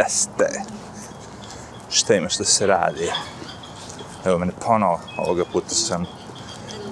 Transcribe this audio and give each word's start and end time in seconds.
gde 0.00 0.10
ste? 0.10 0.62
Šta 1.90 2.14
imaš 2.14 2.38
da 2.38 2.44
se 2.44 2.66
radi? 2.66 3.10
Evo 4.24 4.38
mene 4.38 4.52
ponovo, 4.66 5.00
ovoga 5.16 5.44
puta 5.52 5.74
sam 5.74 6.06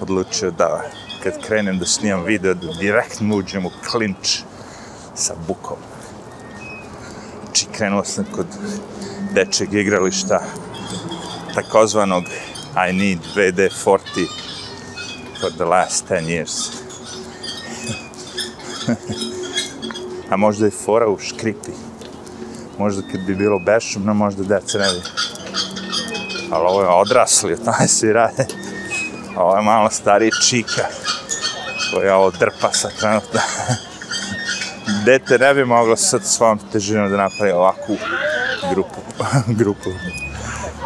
odlučio 0.01 0.51
da 0.51 0.81
kad 1.23 1.45
krenem 1.45 1.79
da 1.79 1.85
snimam 1.85 2.23
video, 2.23 2.53
da 2.53 2.73
direktno 2.73 3.35
uđem 3.35 3.65
u 3.65 3.71
klinč 3.91 4.39
sa 5.15 5.33
bukom. 5.47 5.77
Znači, 7.43 7.65
krenuo 7.71 8.03
sam 8.03 8.25
kod 8.35 8.47
dečeg 9.33 9.73
igrališta, 9.73 10.43
takozvanog 11.53 12.23
I 12.89 12.93
need 12.93 13.19
VD40 13.35 14.27
for 15.41 15.51
the 15.51 15.65
last 15.65 16.09
10 16.09 16.25
years. 16.25 16.71
A 20.31 20.37
možda 20.37 20.67
i 20.67 20.71
fora 20.71 21.09
u 21.09 21.17
škripi. 21.19 21.88
Možda 22.79 23.01
kad 23.11 23.21
bi 23.21 23.35
bilo 23.35 23.59
bešumno, 23.59 24.13
možda 24.13 24.43
deca 24.43 24.77
ne 24.77 24.89
bi. 24.89 25.01
Ali 26.51 26.65
ovo 26.67 26.81
je 26.81 26.87
odrasli, 26.87 27.53
o 27.53 27.57
tome 27.57 27.87
svi 27.87 28.13
rade. 28.13 28.45
Ovo 29.35 29.55
je 29.55 29.61
malo 29.61 29.89
stariji 29.89 30.31
čika 30.49 30.87
koja 31.93 32.17
ovo 32.17 32.31
drpa 32.31 32.71
sa 32.73 32.89
trenutno. 32.99 33.39
Dete 35.05 35.37
ne 35.37 35.53
bi 35.53 35.65
moglo 35.65 35.95
sad 35.95 36.25
svom 36.25 36.59
težinom 36.71 37.11
da 37.11 37.17
napravi 37.17 37.51
ovakvu 37.51 37.97
grupu. 38.71 39.01
grupu. 39.59 39.89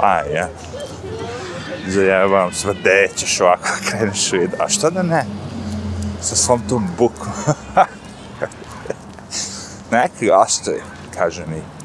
Aj, 0.02 0.34
ja. 0.34 0.50
Zajebavam 1.88 2.54
sve, 2.54 2.74
gde 2.74 3.10
ćeš 3.16 3.42
ovako 3.42 3.70
kreneš 3.90 4.34
u. 4.34 4.48
A 4.60 4.70
što 4.70 4.90
da 4.90 5.04
ne? 5.04 5.26
Sa 6.22 6.36
svom 6.36 6.62
tom 6.70 6.88
bukom. 6.98 7.32
Neki 9.92 10.32
ostaje, 10.32 10.84
kaže 11.18 11.46
mi. 11.46 11.83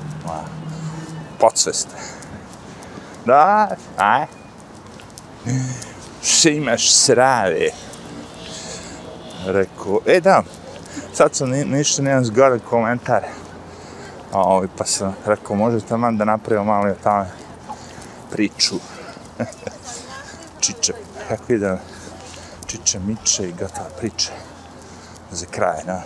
Podsveste. 1.40 1.94
Da, 3.26 3.68
aj. 3.96 4.26
Što 6.22 6.48
imaš 6.48 6.94
srave? 6.94 7.70
Rekao, 9.46 10.00
e 10.06 10.20
da, 10.20 10.42
sad 11.12 11.34
sam 11.34 11.50
ni, 11.50 11.64
ništa 11.64 12.02
nemam 12.02 12.24
zgodan 12.24 12.60
komentar. 12.70 13.24
A 14.32 14.40
ovaj, 14.40 14.68
pa 14.78 14.84
sam 14.84 15.14
rekao, 15.26 15.56
možete 15.56 15.96
man 15.96 16.16
da 16.16 16.24
napravimo 16.24 16.64
malo 16.64 16.90
o 16.90 17.02
tome 17.02 17.26
priču. 18.30 18.74
Čiče, 20.60 20.92
kako 21.28 21.52
ide, 21.52 21.78
čiče, 22.66 22.98
miče 22.98 23.48
i 23.48 23.52
gotova 23.52 23.88
priča. 23.98 24.32
Za 25.30 25.46
kraj, 25.50 25.84
na. 25.86 26.02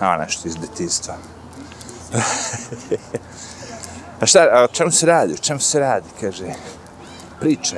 A, 0.00 0.16
nešto 0.16 0.48
iz 0.48 0.56
detinstva. 0.56 1.14
a 4.20 4.26
šta, 4.26 4.48
a 4.52 4.64
o 4.64 4.66
čemu 4.66 4.90
se 4.90 5.06
radi, 5.06 5.34
o 5.34 5.36
čemu 5.36 5.60
se 5.60 5.80
radi, 5.80 6.06
kaže, 6.20 6.46
priče. 7.40 7.76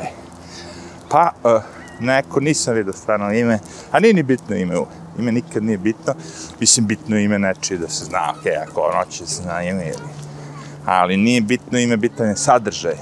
Pa, 1.08 1.30
uh, 1.44 1.62
neko, 2.00 2.40
nisam 2.40 2.74
vidio 2.74 2.92
stvarno 2.92 3.32
ime, 3.32 3.58
a 3.92 4.00
nije 4.00 4.14
ni 4.14 4.22
bitno 4.22 4.56
ime, 4.56 4.74
ime 5.18 5.32
nikad 5.32 5.62
nije 5.62 5.78
bitno, 5.78 6.14
mislim 6.60 6.86
bitno 6.86 7.18
ime 7.18 7.38
neči 7.38 7.78
da 7.78 7.88
se 7.88 8.04
zna, 8.04 8.30
ok, 8.30 8.46
ako 8.68 8.92
noće 8.98 9.26
se 9.26 9.42
zna 9.42 9.62
ime 9.62 9.84
ili, 9.84 10.08
ali 10.86 11.16
nije 11.16 11.40
bitno 11.40 11.78
ime, 11.78 11.96
bitan 11.96 12.28
je 12.28 12.36
sadržaj 12.36 12.94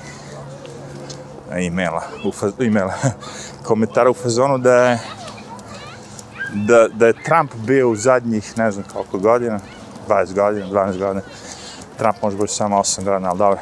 imela, 1.60 2.02
u 2.24 2.32
faz, 2.32 2.52
imela 2.58 2.94
komentara 3.66 4.10
u 4.10 4.14
fazonu 4.14 4.58
da 4.58 4.74
je 4.74 4.98
da, 6.55 6.88
da 6.88 7.06
je 7.06 7.22
Trump 7.24 7.55
bio 7.55 7.90
u 7.90 7.96
zadnjih, 7.96 8.58
ne 8.58 8.70
znam 8.70 8.84
koliko 8.92 9.18
godina, 9.18 9.60
20 10.08 10.34
godina, 10.34 10.66
12 10.66 10.98
godina, 10.98 11.22
Trump 11.98 12.22
može 12.22 12.36
biti 12.36 12.52
samo 12.52 12.77
8 12.77 13.05
godina, 13.05 13.28
ali 13.28 13.38
dobro. 13.38 13.58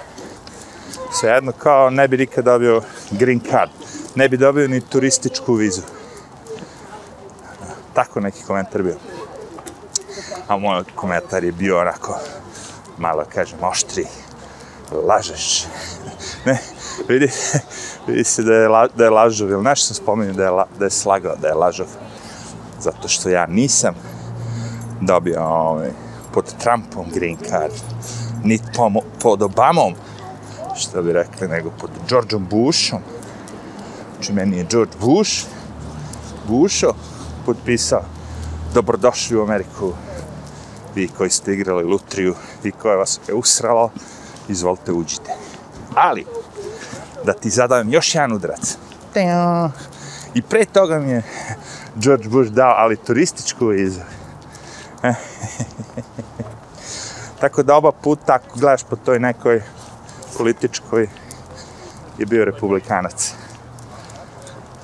Svejedno, 1.20 1.52
kao 1.52 1.90
ne 1.90 2.08
bi 2.08 2.16
nikad 2.16 2.44
dobio 2.44 2.82
green 3.10 3.40
card 3.40 3.70
ne 4.14 4.28
bi 4.28 4.36
dobio 4.36 4.68
ni 4.68 4.80
turističku 4.80 5.54
vizu. 5.54 5.82
Tako 7.94 8.20
neki 8.20 8.42
komentar 8.46 8.82
bio. 8.82 8.96
A 10.48 10.56
moj 10.56 10.84
komentar 10.94 11.44
je 11.44 11.52
bio 11.52 11.80
onako, 11.80 12.18
malo 12.98 13.24
kažem, 13.34 13.58
oštri, 13.62 14.06
lažeš. 15.06 15.66
ne, 16.46 16.58
vidi, 17.08 17.30
vidi 18.06 18.24
se 18.24 18.42
da 18.42 18.54
je, 18.54 18.68
la, 18.68 18.88
da 18.96 19.04
je 19.04 19.10
lažov, 19.10 19.50
ili 19.50 19.62
nešto 19.62 19.86
sam 19.86 20.04
spomenuo 20.04 20.34
da 20.34 20.44
je, 20.44 20.50
la, 20.50 20.66
da 20.78 20.84
je 20.84 20.90
slagao, 20.90 21.36
da 21.36 21.48
je 21.48 21.54
lažov. 21.54 21.86
Zato 22.80 23.08
što 23.08 23.28
ja 23.28 23.46
nisam 23.46 23.94
dobio 25.00 25.42
ovaj, 25.44 25.90
pod 26.34 26.54
Trumpom 26.58 27.06
green 27.14 27.36
card, 27.48 27.72
niti 28.44 28.64
pod 29.20 29.42
Obamom, 29.42 29.94
što 30.76 31.02
bi 31.02 31.12
rekli, 31.12 31.48
nego 31.48 31.70
pod 31.80 31.90
Georgeom 32.08 32.46
Bushom, 32.50 33.00
Znači, 34.22 34.32
meni 34.32 34.56
je 34.56 34.66
George 34.70 34.92
Bush, 35.00 35.46
Busho, 36.48 36.94
potpisao 37.46 38.02
dobrodošli 38.74 39.36
u 39.36 39.42
Ameriku. 39.42 39.92
Vi 40.94 41.08
koji 41.08 41.30
ste 41.30 41.52
igrali 41.52 41.84
lutriju, 41.84 42.34
vi 42.62 42.70
koje 42.70 42.96
vas 42.96 43.20
je 43.28 43.34
usralo, 43.34 43.90
izvolite 44.48 44.92
uđite. 44.92 45.30
Ali, 45.94 46.24
da 47.24 47.32
ti 47.32 47.50
zadavim 47.50 47.92
još 47.92 48.14
jedan 48.14 48.32
udrac. 48.32 48.76
I 50.34 50.42
pre 50.42 50.64
toga 50.64 50.98
mi 50.98 51.10
je 51.10 51.22
George 51.96 52.28
Bush 52.28 52.50
dao, 52.50 52.74
ali 52.76 52.96
turističku 52.96 53.66
vizu. 53.66 54.00
Tako 57.40 57.62
da 57.62 57.76
oba 57.76 57.92
puta, 57.92 58.34
ako 58.34 58.58
gledaš 58.58 58.84
po 58.84 58.96
toj 58.96 59.18
nekoj 59.18 59.62
političkoj, 60.38 61.08
je 62.18 62.26
bio 62.26 62.44
republikanac. 62.44 63.34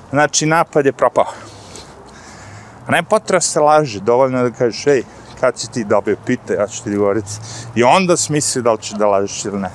Znači, 0.09 0.45
napad 0.45 0.85
je 0.85 0.91
propao. 0.93 1.25
A 2.87 2.91
ne 2.91 3.03
potreba 3.03 3.41
se 3.41 3.59
laže, 3.59 3.99
dovoljno 3.99 4.43
da 4.43 4.51
kažeš, 4.51 4.87
ej, 4.87 5.03
kad 5.39 5.59
si 5.59 5.71
ti 5.71 5.83
dobio 5.83 6.17
pita, 6.25 6.53
ja 6.53 6.67
ću 6.67 6.83
ti 6.83 6.95
govoriti. 6.95 7.31
I 7.75 7.83
onda 7.83 8.17
smisli 8.17 8.61
da 8.61 8.71
li 8.71 8.81
ćeš 8.81 8.91
da 8.91 9.07
lažeš 9.07 9.45
ili 9.45 9.59
ne. 9.59 9.69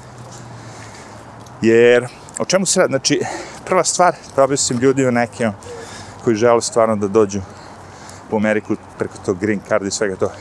Jer, 1.63 2.09
o 2.39 2.45
čemu 2.45 2.67
se 2.67 2.81
radi? 2.81 2.91
Znači, 2.91 3.21
prva 3.65 3.85
stvar, 3.85 4.15
da 4.37 4.45
objasnim 4.45 4.79
ljudima 4.79 5.11
nekim 5.11 5.53
koji 6.25 6.37
žele 6.37 6.63
stvarno 6.63 6.97
da 6.97 7.09
dođu 7.09 7.41
u 8.31 8.37
Ameriku 8.37 8.77
preko 8.99 9.15
tog 9.27 9.39
green 9.39 9.61
card 9.69 9.87
i 9.87 9.91
svega 9.91 10.17
to. 10.17 10.33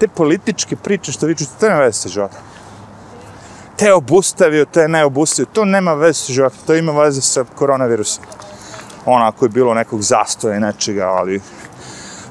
Te 0.00 0.08
političke 0.08 0.76
priče 0.76 1.12
što 1.12 1.26
viču, 1.26 1.44
to 1.60 1.68
nema 1.68 1.80
veze 1.80 1.98
sa 1.98 2.08
životom. 2.08 2.38
Te 3.76 3.92
obustavio, 3.92 4.64
te 4.64 4.88
ne 4.88 5.04
obustavio, 5.04 5.48
to 5.52 5.64
nema 5.64 5.94
veze 5.94 6.20
sa 6.20 6.32
životom, 6.32 6.58
to 6.66 6.74
ima 6.74 6.92
veze 6.92 7.20
sa 7.20 7.44
koronavirusom 7.54 8.24
onako 9.04 9.44
je 9.44 9.48
bilo 9.48 9.74
nekog 9.74 10.02
zastoja 10.02 10.56
i 10.56 10.60
nečega, 10.60 11.08
ali 11.08 11.40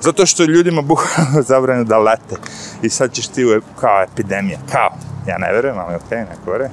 zato 0.01 0.25
što 0.25 0.43
ljudima 0.43 0.81
bukvalno 0.91 1.41
zabranjeno 1.41 1.85
da 1.85 1.97
lete 1.97 2.35
i 2.81 2.89
sad 2.89 3.13
ćeš 3.13 3.27
ti 3.27 3.45
u, 3.45 3.61
kao 3.79 4.03
epidemija, 4.03 4.59
kao, 4.71 4.89
ja 5.27 5.37
ne 5.37 5.53
verujem, 5.53 5.77
ali 5.77 5.95
okej, 5.95 6.17
okay, 6.17 6.29
neko 6.29 6.51
vere, 6.51 6.69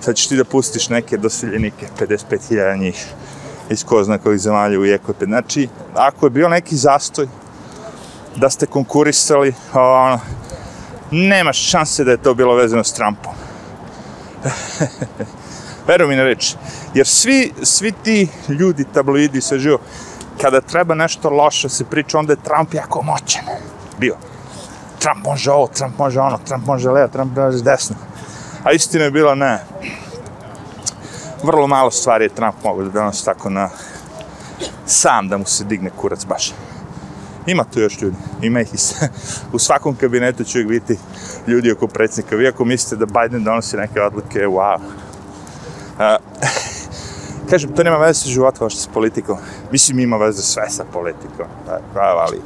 sad 0.00 0.16
ćeš 0.16 0.28
ti 0.28 0.36
da 0.36 0.44
pustiš 0.44 0.88
neke 0.88 1.16
doseljenike, 1.16 1.86
55.000 2.00 2.78
njih 2.78 3.06
iz 3.70 3.84
ko 3.84 4.04
zna 4.04 4.18
kojih 4.18 4.40
zemalja 4.40 4.80
u 4.80 4.84
epidemija. 4.84 5.40
Znači, 5.40 5.68
ako 5.94 6.26
je 6.26 6.30
bio 6.30 6.48
neki 6.48 6.76
zastoj 6.76 7.28
da 8.36 8.50
ste 8.50 8.66
konkurisali, 8.66 9.54
ono, 9.74 10.20
nemaš 11.10 11.58
šanse 11.70 12.04
da 12.04 12.10
je 12.10 12.22
to 12.22 12.34
bilo 12.34 12.54
vezano 12.54 12.84
s 12.84 12.92
Trumpom. 12.92 13.32
Veruj 15.88 16.08
mi 16.08 16.16
na 16.16 16.22
reč. 16.22 16.54
Jer 16.94 17.06
svi, 17.06 17.52
svi 17.62 17.92
ti 17.92 18.28
ljudi, 18.48 18.84
tabloidi, 18.94 19.40
sve 19.40 19.58
živo, 19.58 19.78
kada 20.40 20.60
treba 20.60 20.94
nešto 20.94 21.30
loše 21.30 21.68
se 21.68 21.84
priča, 21.84 22.18
onda 22.18 22.32
je 22.32 22.42
Trump 22.44 22.74
jako 22.74 23.02
moćan. 23.02 23.44
Bio. 23.98 24.16
Trump 24.98 25.24
može 25.24 25.50
ovo, 25.50 25.66
Trump 25.66 25.98
može 25.98 26.20
ono, 26.20 26.38
Trump 26.38 26.66
može 26.66 26.90
levo, 26.90 27.08
Trump 27.08 27.36
može 27.36 27.62
desno. 27.62 27.96
A 28.64 28.72
istina 28.72 29.04
je 29.04 29.10
bila 29.10 29.34
ne. 29.34 29.64
Vrlo 31.44 31.66
malo 31.66 31.90
stvari 31.90 32.24
je 32.24 32.28
Trump 32.28 32.54
mogu 32.64 32.82
da 32.82 32.90
donosi 32.90 33.24
tako 33.24 33.50
na 33.50 33.70
sam 34.86 35.28
da 35.28 35.38
mu 35.38 35.44
se 35.44 35.64
digne 35.64 35.90
kurac 35.90 36.24
baš. 36.26 36.52
Ima 37.46 37.64
tu 37.64 37.80
još 37.80 38.02
ljudi, 38.02 38.16
ima 38.42 38.60
ih 38.60 38.74
i 38.74 38.76
u 39.52 39.58
svakom 39.58 39.96
kabinetu 39.96 40.44
će 40.44 40.58
uvijek 40.58 40.68
biti 40.68 41.00
ljudi 41.46 41.72
oko 41.72 41.86
predsjednika. 41.86 42.36
Vi 42.36 42.48
ako 42.48 42.64
mislite 42.64 43.06
da 43.06 43.20
Biden 43.20 43.44
donosi 43.44 43.76
neke 43.76 44.00
odluke, 44.00 44.46
wow, 44.46 44.78
Uh, 45.94 46.00
kažem, 47.50 47.72
to 47.72 47.82
nema 47.82 47.96
veze 47.96 48.20
sa 48.20 48.28
životom, 48.28 48.70
što 48.70 48.80
s 48.80 48.86
politikom. 48.86 49.36
Mislim, 49.72 49.98
ima 49.98 50.16
veze 50.16 50.42
sve 50.42 50.70
sa 50.70 50.84
politikom. 50.92 51.46
Ali 51.94 52.40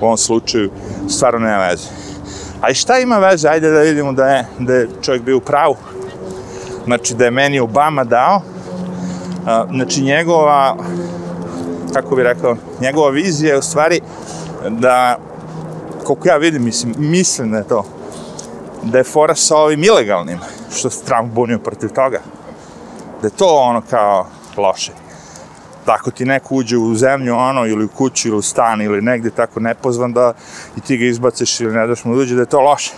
u 0.00 0.04
ovom 0.04 0.16
slučaju 0.16 0.70
stvarno 1.08 1.38
nema 1.38 1.66
veze. 1.66 1.88
A 2.60 2.70
i 2.70 2.74
šta 2.74 2.98
ima 2.98 3.18
veze? 3.18 3.48
Ajde 3.48 3.70
da 3.70 3.80
vidimo 3.80 4.12
da 4.12 4.26
je, 4.26 4.46
da 4.58 4.74
je 4.74 4.88
čovjek 5.02 5.22
bio 5.22 5.36
u 5.36 5.40
pravu. 5.40 5.76
Znači, 6.84 7.14
da 7.14 7.24
je 7.24 7.30
meni 7.30 7.60
Obama 7.60 8.04
dao. 8.04 8.36
Uh, 8.36 9.74
znači, 9.74 10.02
njegova, 10.02 10.76
kako 11.92 12.16
bi 12.16 12.22
rekao, 12.22 12.56
njegova 12.80 13.10
vizija 13.10 13.52
je 13.52 13.58
u 13.58 13.62
stvari 13.62 14.00
da, 14.68 15.18
koliko 16.04 16.28
ja 16.28 16.36
vidim, 16.36 16.64
mislim, 16.64 16.94
mislim 16.98 17.50
da 17.50 17.58
je 17.58 17.68
to, 17.68 17.84
da 18.82 18.98
je 18.98 19.04
fora 19.04 19.34
sa 19.34 19.56
ovim 19.56 19.84
ilegalnim, 19.84 20.38
što 20.76 20.90
se 20.90 21.04
Trump 21.04 21.32
bunio 21.32 21.58
protiv 21.58 21.88
toga. 21.88 22.20
Da 23.22 23.26
je 23.26 23.30
to 23.30 23.56
ono 23.56 23.82
kao 23.90 24.26
loše. 24.56 24.92
Tako 25.84 26.10
ti 26.10 26.24
neko 26.24 26.54
uđe 26.54 26.76
u 26.76 26.94
zemlju, 26.94 27.34
ono, 27.34 27.66
ili 27.66 27.84
u 27.84 27.88
kuću, 27.88 28.28
ili 28.28 28.36
u 28.36 28.42
stan, 28.42 28.82
ili 28.82 29.02
negde 29.02 29.30
tako 29.30 29.60
nepozvan 29.60 30.12
da 30.12 30.32
i 30.76 30.80
ti 30.80 30.96
ga 30.96 31.04
izbaciš 31.04 31.60
ili 31.60 31.74
ne 31.74 31.86
daš 31.86 32.04
mu 32.04 32.14
da 32.14 32.20
uđe, 32.20 32.34
da 32.34 32.40
je 32.40 32.46
to 32.46 32.60
loše. 32.60 32.92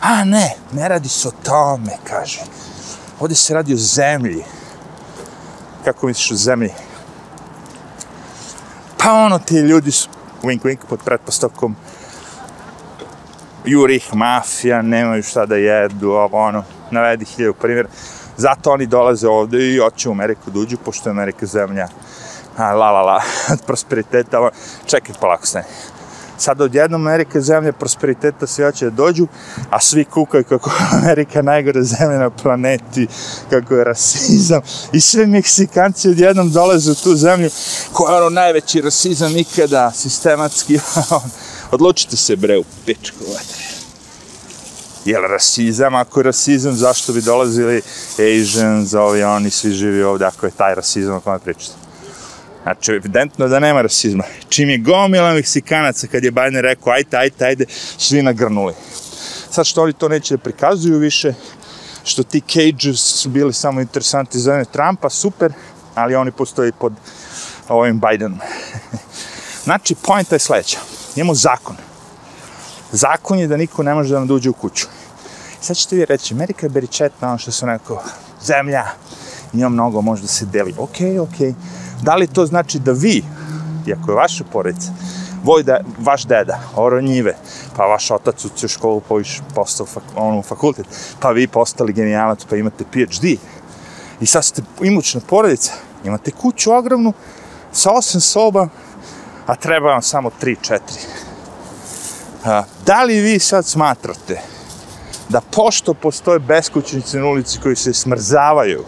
A 0.00 0.24
ne, 0.24 0.54
ne 0.72 0.88
radi 0.88 1.08
se 1.08 1.28
o 1.28 1.30
tome, 1.42 1.92
kaže. 2.04 2.40
Ovdje 3.20 3.36
se 3.36 3.54
radi 3.54 3.74
o 3.74 3.76
zemlji. 3.76 4.44
Kako 5.84 6.06
misliš 6.06 6.30
o 6.30 6.34
zemlji? 6.34 6.70
Pa 8.98 9.12
ono, 9.12 9.38
ti 9.38 9.54
ljudi 9.54 9.90
su, 9.90 10.08
wink 10.42 10.60
wink, 10.62 10.78
pod 10.88 11.00
pretpostavkom, 11.04 11.76
jurih, 13.64 14.14
mafija, 14.14 14.82
nemaju 14.82 15.22
šta 15.22 15.46
da 15.46 15.56
jedu, 15.56 16.10
ovo 16.10 16.38
ono, 16.38 16.64
navedi 16.90 17.24
hiljadu 17.24 17.54
primjer. 17.54 17.86
Zato 18.36 18.72
oni 18.72 18.86
dolaze 18.86 19.28
ovde 19.28 19.74
i 19.74 19.78
hoće 19.78 20.08
u 20.08 20.12
Ameriku 20.12 20.50
da 20.50 20.60
uđu, 20.60 20.76
pošto 20.76 21.08
je 21.08 21.10
Amerika 21.10 21.46
zemlja, 21.46 21.88
a, 22.56 22.74
la 22.74 22.90
la 22.90 23.02
la, 23.02 23.22
prosperiteta, 23.66 24.50
čekaj 24.86 25.14
polako 25.20 25.46
stane 25.46 25.64
sad 26.40 26.60
odjednom 26.60 27.06
Amerika 27.06 27.40
zemlja 27.40 27.72
prosperiteta 27.72 28.46
se 28.46 28.64
hoće 28.64 28.84
da 28.84 28.90
dođu, 28.90 29.26
a 29.70 29.80
svi 29.80 30.04
kukaju 30.04 30.44
kako 30.44 30.70
Amerika 31.02 31.42
najgore 31.42 31.82
zemlja 31.82 32.18
na 32.18 32.30
planeti, 32.30 33.06
kako 33.50 33.74
je 33.74 33.84
rasizam 33.84 34.60
i 34.92 35.00
sve 35.00 35.26
Meksikanci 35.26 36.08
odjednom 36.08 36.50
dolaze 36.50 36.90
u 36.90 36.94
tu 36.94 37.16
zemlju 37.16 37.50
koja 37.92 38.14
je 38.14 38.20
ono 38.20 38.30
najveći 38.30 38.80
rasizam 38.80 39.36
ikada, 39.36 39.92
sistematski, 39.94 40.80
odlučite 41.72 42.16
se 42.16 42.36
bre 42.36 42.58
u 42.58 42.64
pičku 42.86 43.24
vatre. 43.28 43.64
Jel 45.04 45.22
rasizam, 45.22 45.94
ako 45.94 46.20
je 46.20 46.24
rasizam, 46.24 46.74
zašto 46.74 47.12
bi 47.12 47.22
dolazili 47.22 47.82
Asians, 48.12 48.94
ovi, 48.94 49.22
oni 49.22 49.50
svi 49.50 49.72
živi 49.72 50.02
ovdje, 50.02 50.26
ako 50.26 50.46
je 50.46 50.52
taj 50.52 50.74
rasizam 50.74 51.14
o 51.14 51.20
kome 51.20 51.38
pričate? 51.38 51.87
Znači, 52.68 52.92
evidentno 52.92 53.48
da 53.48 53.58
nema 53.58 53.82
rasizma. 53.82 54.24
Čim 54.48 54.68
je 54.68 54.78
gomila 54.78 55.34
Meksikanaca, 55.34 56.06
kad 56.06 56.24
je 56.24 56.30
Biden 56.30 56.60
rekao, 56.60 56.92
ajte, 56.92 57.16
ajte, 57.16 57.44
ajde, 57.44 57.64
svi 57.98 58.22
nagrnuli. 58.22 58.74
Sad 59.50 59.66
što 59.66 59.82
oni 59.82 59.92
to 59.92 60.08
neće 60.08 60.36
da 60.36 60.42
prikazuju 60.42 60.98
više, 60.98 61.34
što 62.04 62.22
ti 62.22 62.40
cages 62.40 63.00
su 63.00 63.28
bili 63.28 63.52
samo 63.52 63.80
interesanti 63.80 64.38
za 64.38 64.64
Trumpa, 64.64 65.10
super, 65.10 65.52
ali 65.94 66.14
oni 66.14 66.30
postoji 66.30 66.72
pod 66.72 66.92
ovim 67.68 68.00
Bidenom. 68.00 68.38
znači, 69.64 69.94
pojenta 69.94 70.34
je 70.34 70.38
sledeća. 70.38 70.78
Imamo 71.16 71.34
zakon. 71.34 71.76
Zakon 72.92 73.38
je 73.38 73.46
da 73.46 73.56
niko 73.56 73.82
ne 73.82 73.94
može 73.94 74.12
da 74.12 74.18
nam 74.18 74.28
dođe 74.28 74.50
u 74.50 74.52
kuću. 74.52 74.86
Sad 75.60 75.76
ćete 75.76 75.96
vi 75.96 76.04
reći, 76.04 76.34
Amerika 76.34 76.66
je 76.66 76.70
beričetna, 76.70 77.28
ono 77.28 77.38
što 77.38 77.52
su 77.52 77.66
neko, 77.66 78.02
zemlja, 78.42 78.84
ima 79.52 79.68
mnogo, 79.68 80.00
može 80.00 80.22
da 80.22 80.28
se 80.28 80.46
deli. 80.46 80.74
Okej, 80.78 81.06
okay, 81.06 81.20
okej. 81.20 81.48
Okay 81.48 81.87
Da 82.02 82.14
li 82.16 82.26
to 82.26 82.46
znači 82.46 82.78
da 82.78 82.92
vi, 82.92 83.24
iako 83.86 84.10
je 84.10 84.16
vaša 84.16 84.44
porodica, 84.52 84.92
voj 85.44 85.62
da, 85.62 85.80
vaš 85.98 86.24
deda, 86.24 86.60
oro 86.76 87.00
pa 87.76 87.86
vaš 87.86 88.10
otac 88.10 88.44
u 88.44 88.68
školu 88.68 89.00
poviš 89.00 89.40
postao 89.54 89.86
fak, 89.86 90.02
ono, 90.16 90.42
fakultet, 90.42 90.86
pa 91.20 91.30
vi 91.30 91.48
postali 91.48 91.92
genijalac, 91.92 92.44
pa 92.44 92.56
imate 92.56 92.84
PhD, 92.84 93.24
i 94.20 94.26
sad 94.26 94.44
ste 94.44 94.62
imućna 94.82 95.20
porodica, 95.28 95.72
imate 96.04 96.30
kuću 96.30 96.72
ogromnu, 96.72 97.12
sa 97.72 97.92
osam 97.92 98.20
soba, 98.20 98.68
a 99.46 99.54
treba 99.54 99.92
vam 99.92 100.02
samo 100.02 100.30
tri, 100.40 100.56
četiri. 100.62 101.00
A, 102.44 102.62
da 102.86 103.04
li 103.04 103.20
vi 103.20 103.38
sad 103.38 103.66
smatrate 103.66 104.40
da 105.28 105.40
pošto 105.40 105.94
postoje 105.94 106.38
beskućnice 106.38 107.18
na 107.18 107.26
ulici 107.26 107.58
koji 107.62 107.76
se 107.76 107.92
smrzavaju, 107.92 108.84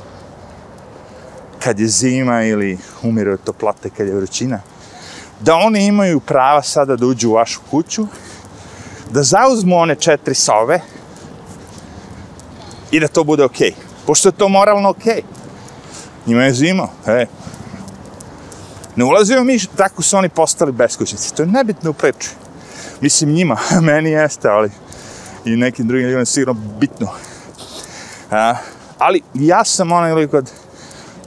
kad 1.63 1.81
je 1.81 1.89
zima 1.89 2.45
ili 2.45 2.79
umire 3.03 3.33
od 3.33 3.45
toplote 3.45 3.91
kad 3.91 4.07
je 4.07 4.15
vrućina, 4.15 4.61
da 5.41 5.55
oni 5.55 5.87
imaju 5.87 6.21
prava 6.21 6.63
sada 6.63 6.97
da 6.97 7.07
uđu 7.07 7.31
u 7.31 7.33
vašu 7.33 7.61
kuću, 7.71 8.07
da 9.11 9.23
zauzmu 9.23 9.77
one 9.77 9.95
četiri 9.95 10.35
sove 10.35 10.81
i 12.91 13.01
da 13.01 13.09
to 13.09 13.25
bude 13.25 13.45
okej. 13.45 13.71
Okay. 13.71 14.07
Pošto 14.07 14.29
je 14.29 14.33
to 14.33 14.49
moralno 14.49 14.89
okej. 14.89 15.13
Okay. 15.13 15.41
Njima 16.27 16.45
je 16.45 16.55
zima, 16.55 16.89
e. 17.07 17.27
Ne 18.97 19.05
ulazimo 19.05 19.45
mi, 19.45 19.59
tako 19.77 20.03
su 20.03 20.17
oni 20.17 20.29
postali 20.29 20.73
beskućnici. 20.73 21.35
To 21.35 21.43
je 21.43 21.47
nebitno 21.47 21.91
u 21.91 21.95
priču. 21.95 22.29
Mislim 23.01 23.31
njima, 23.31 23.57
meni 23.89 24.11
jeste, 24.11 24.49
ali 24.49 24.71
i 25.45 25.57
nekim 25.57 25.89
drugim 25.89 26.07
ljudima 26.07 26.25
sigurno 26.25 26.61
bitno. 26.81 27.09
A, 28.31 28.55
ali 28.99 29.23
ja 29.35 29.65
sam 29.65 29.93
onaj 29.93 30.15
lik 30.15 30.35
od 30.35 30.51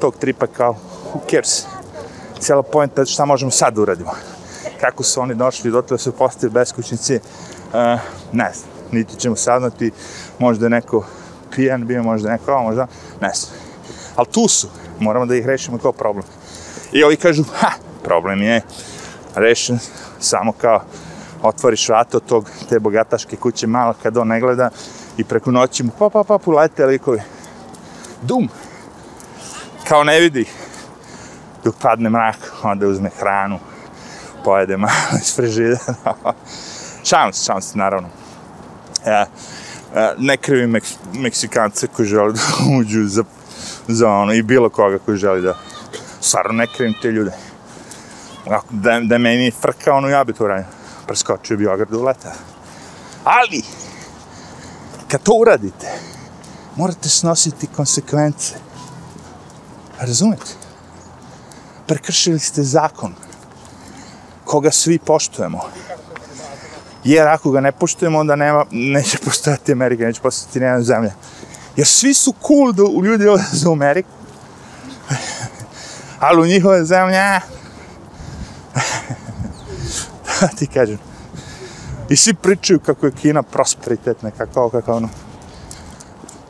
tog 0.04 0.16
tripa 0.16 0.48
kao 0.48 0.76
who 1.14 1.20
cares. 1.32 1.66
Cijela 2.40 2.64
pojenta 2.64 3.06
šta 3.06 3.26
možemo 3.26 3.52
sad 3.52 3.78
uradimo. 3.78 4.12
Kako 4.82 5.04
su 5.04 5.22
oni 5.22 5.36
došli 5.36 5.72
do 5.72 5.82
toga 5.82 5.98
su 5.98 6.12
postali 6.12 6.52
beskućnici, 6.52 7.16
uh, 7.16 7.22
ne 8.32 8.52
znam. 8.54 8.70
Niti 8.92 9.16
ćemo 9.16 9.36
saznati, 9.36 9.92
možda 10.40 10.70
neko 10.70 11.06
pijan 11.56 11.88
bio, 11.88 12.04
možda 12.04 12.32
neko, 12.32 12.52
ovo, 12.52 12.64
možda, 12.64 12.88
ne 13.22 13.32
znam. 13.36 13.52
Ali 14.16 14.28
tu 14.28 14.48
su, 14.48 14.68
moramo 15.00 15.26
da 15.26 15.36
ih 15.36 15.46
rešimo 15.46 15.78
kao 15.78 15.92
problem. 15.92 16.26
I 16.92 17.04
ovi 17.04 17.16
kažu, 17.16 17.44
ha, 17.54 17.72
problem 18.04 18.42
je 18.42 18.62
rešen 19.36 19.80
samo 20.20 20.52
kao 20.52 20.82
otvoriš 21.42 21.90
vrata 21.90 22.18
od 22.18 22.26
tog, 22.26 22.50
te 22.70 22.80
bogataške 22.80 23.36
kuće 23.36 23.68
malo 23.68 23.94
kad 24.04 24.18
on 24.18 24.28
ne 24.28 24.40
gleda 24.40 24.70
i 25.18 25.24
preko 25.24 25.52
noći 25.52 25.84
mu 25.84 25.92
pa 26.00 26.10
pa 26.10 26.24
pa 26.24 26.38
pulete 26.38 26.86
likovi. 26.86 27.22
Dum, 28.22 28.50
kao 29.88 30.04
ne 30.04 30.20
vidi 30.20 30.46
dok 31.64 31.76
padne 31.82 32.10
mrak, 32.10 32.52
onda 32.64 32.88
uzme 32.88 33.10
hranu, 33.20 33.60
pojede 34.44 34.78
malo 34.78 34.94
iz 35.22 35.36
frižida. 35.36 35.78
šalim 37.10 37.34
se, 37.34 37.44
šalim 37.46 37.62
se, 37.62 37.78
naravno. 37.78 38.10
Ja, 39.08 39.26
ne 40.18 40.38
krivim 40.38 40.70
Mek 40.70 40.84
Meksikance 41.14 41.88
koji 41.88 42.08
žele 42.08 42.34
da 42.34 42.42
uđu 42.80 43.08
za, 43.08 43.24
za 43.88 44.10
ono, 44.10 44.34
i 44.34 44.42
bilo 44.42 44.70
koga 44.70 44.98
koji 45.00 45.18
želi 45.18 45.42
da... 45.42 45.58
Stvarno 46.22 46.52
ne 46.52 46.68
krivim 46.68 46.96
te 47.02 47.12
ljude. 47.12 47.32
Da, 48.70 49.00
da 49.00 49.18
meni 49.18 49.52
frka, 49.52 49.94
ono, 49.94 50.08
ja 50.08 50.24
bi 50.24 50.34
to 50.34 50.48
radio. 50.48 50.66
Preskočio 51.08 51.58
bi 51.58 51.68
ogradu 51.68 52.04
leta. 52.04 52.34
Ali, 53.24 53.64
kad 55.08 55.24
to 55.24 55.32
uradite, 55.34 55.88
morate 56.76 57.10
snositi 57.10 57.68
konsekvence. 57.68 58.56
Razumete? 60.00 60.52
Prekršili 61.88 62.40
ste 62.40 62.64
zakon 62.64 63.14
koga 64.46 64.72
svi 64.72 65.00
poštujemo. 65.00 65.60
Jer 67.04 67.28
ako 67.28 67.52
ga 67.52 67.60
ne 67.60 67.72
poštujemo, 67.72 68.20
onda 68.20 68.36
nema, 68.36 68.66
neće 68.72 69.18
postojati 69.26 69.72
Amerika, 69.72 70.04
neće 70.04 70.22
postojati 70.22 70.60
nema 70.60 70.82
zemlja. 70.82 71.12
Jer 71.76 71.88
svi 71.88 72.14
su 72.14 72.34
cool 72.48 72.72
da 72.72 72.84
ljudi 73.08 73.28
odlaze 73.28 73.70
u 73.70 73.72
Ameriku. 73.72 74.10
Ali 76.20 76.42
u 76.42 76.46
njihove 76.46 76.86
zemlje, 76.86 77.40
da 80.42 80.48
ti 80.48 80.68
kažem. 80.68 80.98
I 82.10 82.16
svi 82.16 82.34
pričaju 82.34 82.80
kako 82.80 83.06
je 83.06 83.12
Kina 83.12 83.44
prosperitetna, 83.44 84.32
kako, 84.32 84.70
kako 84.70 84.94
ono. 84.94 85.10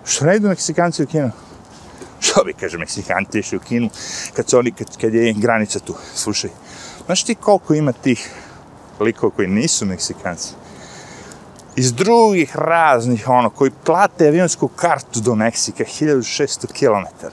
Što 0.06 0.26
ne 0.26 0.36
idu 0.36 0.48
Meksikanci 0.48 1.04
u 1.04 1.08
Kinu? 1.08 1.32
što 2.26 2.44
bi, 2.44 2.54
kaže, 2.54 2.78
Meksikanti 2.78 3.40
išli 3.40 3.58
u 3.58 3.62
Kinu, 3.62 3.90
kad, 4.36 4.50
su 4.50 4.58
oni, 4.58 4.72
kad, 4.72 4.98
kad 4.98 5.14
je 5.14 5.34
granica 5.34 5.80
tu. 5.80 5.96
Slušaj, 6.16 6.50
znaš 7.06 7.24
ti 7.24 7.36
koliko 7.36 7.74
ima 7.74 7.92
tih 7.92 8.30
likova 9.00 9.32
koji 9.36 9.48
nisu 9.48 9.86
Meksikanci? 9.86 10.50
Iz 11.76 11.94
drugih 11.94 12.56
raznih, 12.56 13.30
ono, 13.30 13.50
koji 13.50 13.72
plate 13.86 14.28
avionsku 14.28 14.68
kartu 14.68 15.20
do 15.20 15.36
Meksika, 15.36 15.84
1600 15.84 16.68
km. 16.68 17.26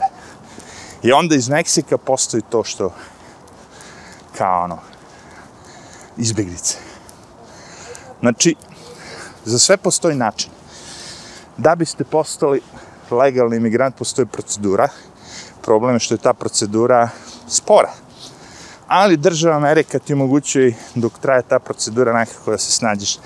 I 1.02 1.12
onda 1.12 1.34
iz 1.34 1.48
Meksika 1.48 1.98
postoji 1.98 2.42
to 2.50 2.64
što, 2.64 2.94
kao 4.38 4.64
ono, 4.64 4.78
izbjeglice. 6.16 6.76
Znači, 8.20 8.54
za 9.44 9.58
sve 9.58 9.76
postoji 9.76 10.16
način. 10.16 10.50
Da 11.56 11.74
biste 11.74 12.04
postali 12.04 12.60
legalni 13.12 13.56
imigrant 13.56 13.96
postoji 13.96 14.26
procedura. 14.26 14.88
Problem 15.62 15.94
je 15.94 15.98
što 15.98 16.14
je 16.14 16.18
ta 16.18 16.34
procedura 16.34 17.08
spora. 17.48 17.90
Ali 18.88 19.16
država 19.16 19.56
Amerika 19.56 19.98
ti 19.98 20.12
omogućuje 20.12 20.74
dok 20.94 21.18
traje 21.18 21.42
ta 21.42 21.58
procedura 21.58 22.12
nekako 22.12 22.50
da 22.50 22.58
se 22.58 22.72
snađeš. 22.72 23.18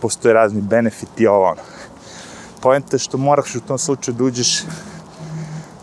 Postoje 0.00 0.34
razni 0.34 0.60
benefiti 0.60 1.22
i 1.22 1.26
ovo 1.26 1.44
ono. 1.44 1.62
Pojenta 2.60 2.94
je 2.96 2.98
što 2.98 3.18
moraš 3.18 3.54
u 3.54 3.60
tom 3.60 3.78
slučaju 3.78 4.14
da 4.14 4.24
uđeš 4.24 4.62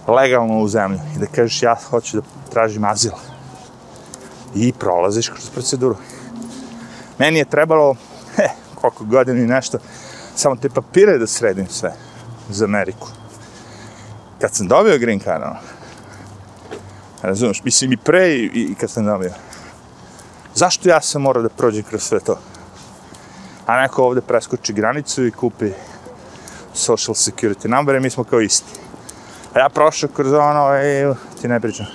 legalno 0.07 0.59
u 0.59 0.67
zemlju 0.67 1.00
i 1.15 1.19
da 1.19 1.25
kažeš 1.25 1.63
ja 1.63 1.75
hoću 1.89 2.17
da 2.17 2.24
tražim 2.51 2.83
azil. 2.83 3.12
I 4.55 4.74
prolaziš 4.74 5.29
kroz 5.29 5.50
proceduru. 5.50 5.97
Meni 7.17 7.39
je 7.39 7.45
trebalo, 7.45 7.95
he, 8.35 8.50
koliko 8.75 9.03
godina 9.03 9.39
i 9.39 9.47
nešto, 9.47 9.77
samo 10.35 10.55
te 10.55 10.69
papire 10.69 11.17
da 11.17 11.27
sredim 11.27 11.67
sve 11.69 11.93
za 12.50 12.65
Ameriku. 12.65 13.07
Kad 14.42 14.54
sam 14.54 14.68
dobio 14.68 14.98
green 14.98 15.20
card, 15.20 15.44
ono, 15.44 15.56
razumiješ, 17.22 17.63
mislim 17.63 17.94
i 17.94 17.98
pre 17.98 18.30
i, 18.30 18.50
i 18.54 18.75
kad 18.75 18.92
sam 18.92 19.06
dobio. 19.06 19.32
Zašto 20.56 20.89
ja 20.89 21.01
sam 21.01 21.22
morao 21.22 21.44
da 21.44 21.50
prođem 21.50 21.84
kroz 21.84 22.04
sve 22.04 22.20
to? 22.20 22.39
A 23.65 23.82
neko 23.82 24.04
ovde 24.04 24.22
preskoči 24.22 24.74
granicu 24.74 25.25
i 25.25 25.32
kupi 25.32 25.72
social 26.74 27.15
security 27.15 27.68
number 27.68 27.96
i 27.96 28.00
mi 28.00 28.10
smo 28.10 28.24
kao 28.24 28.42
isti. 28.42 28.80
A 29.54 29.60
ja 29.60 29.70
prošao 29.70 30.10
kroz 30.10 30.34
ono, 30.34 30.74
ej, 30.74 31.13
ti 31.42 31.48
ne 31.48 31.60
pričam. 31.60 31.86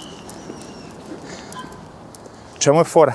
Čemu 2.59 2.79
je 2.79 2.85
fora? 2.85 3.13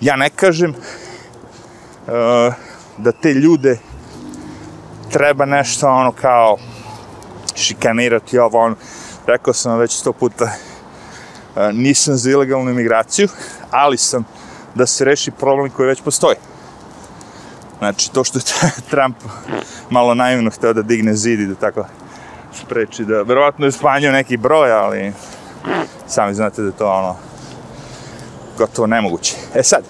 Ja 0.00 0.16
ne 0.16 0.30
kažem 0.30 0.70
uh, 0.70 2.54
da 2.98 3.12
te 3.12 3.34
ljude 3.34 3.78
treba 5.10 5.44
nešto 5.44 5.88
ono 5.88 6.12
kao 6.12 6.58
šikanirati 7.54 8.38
ovo 8.38 8.58
ono. 8.58 8.76
Rekao 9.26 9.54
sam 9.54 9.78
već 9.78 9.98
sto 9.98 10.12
puta, 10.12 10.44
uh, 10.44 11.62
nisam 11.72 12.16
za 12.16 12.30
ilegalnu 12.30 12.70
imigraciju, 12.70 13.28
ali 13.70 13.98
sam 13.98 14.24
da 14.74 14.86
se 14.86 15.04
reši 15.04 15.30
problem 15.30 15.70
koji 15.70 15.88
već 15.88 16.02
postoji. 16.02 16.36
Znači, 17.78 18.12
to 18.12 18.24
što 18.24 18.38
je 18.38 18.42
Trump 18.90 19.16
malo 19.90 20.14
naivno 20.14 20.50
hteo 20.50 20.72
da 20.72 20.82
digne 20.82 21.14
zid 21.14 21.40
i 21.40 21.46
da 21.46 21.54
tako 21.54 21.84
spreči 22.54 23.04
da, 23.04 23.22
verovatno 23.22 23.66
je 23.66 23.72
smanjio 23.72 24.12
neki 24.12 24.36
broj, 24.36 24.72
ali 24.72 25.12
sami 26.06 26.34
znate 26.34 26.62
da 26.62 26.68
je 26.68 26.76
to 26.76 26.92
ono 26.92 27.16
gotovo 28.58 28.86
nemoguće. 28.86 29.36
E 29.54 29.62
sad, 29.62 29.84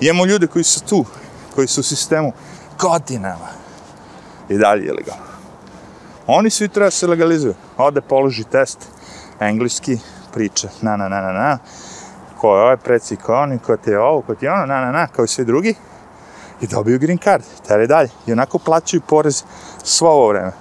imamo 0.00 0.26
ljude 0.26 0.46
koji 0.46 0.64
su 0.64 0.84
tu, 0.84 1.04
koji 1.54 1.66
su 1.66 1.80
u 1.80 1.84
sistemu 1.84 2.32
godinama 2.78 3.48
i 4.48 4.58
dalje 4.58 4.86
ilegalno. 4.86 5.37
Oni 6.30 6.50
svi 6.50 6.68
treba 6.68 6.90
se 6.90 7.06
legalizuju. 7.06 7.54
Ode, 7.76 8.00
položi 8.00 8.44
test, 8.44 8.78
engleski, 9.40 9.98
priča, 10.34 10.68
na, 10.82 10.96
na, 10.96 11.08
na, 11.08 11.20
na, 11.20 11.32
na, 11.32 11.58
ko 12.38 12.56
je 12.56 12.62
ovaj 12.62 12.76
preci, 12.76 13.16
ko 13.16 13.32
je 13.32 13.38
oni, 13.38 13.58
ko 13.58 13.76
ti 13.76 13.90
je 13.90 14.00
ovo, 14.00 14.20
ko 14.22 14.34
ti 14.34 14.44
je 14.44 14.52
ono, 14.52 14.66
na, 14.66 14.80
na, 14.80 14.92
na, 14.92 15.06
kao 15.06 15.24
i 15.24 15.28
svi 15.28 15.44
drugi, 15.44 15.74
i 16.60 16.66
dobiju 16.66 16.98
green 16.98 17.18
card, 17.18 17.42
tere 17.66 17.86
dalje. 17.86 18.08
I 18.26 18.32
onako 18.32 18.58
plaćaju 18.58 19.00
porez 19.00 19.42
svo 19.84 20.10
ovo 20.10 20.28
vreme. 20.28 20.52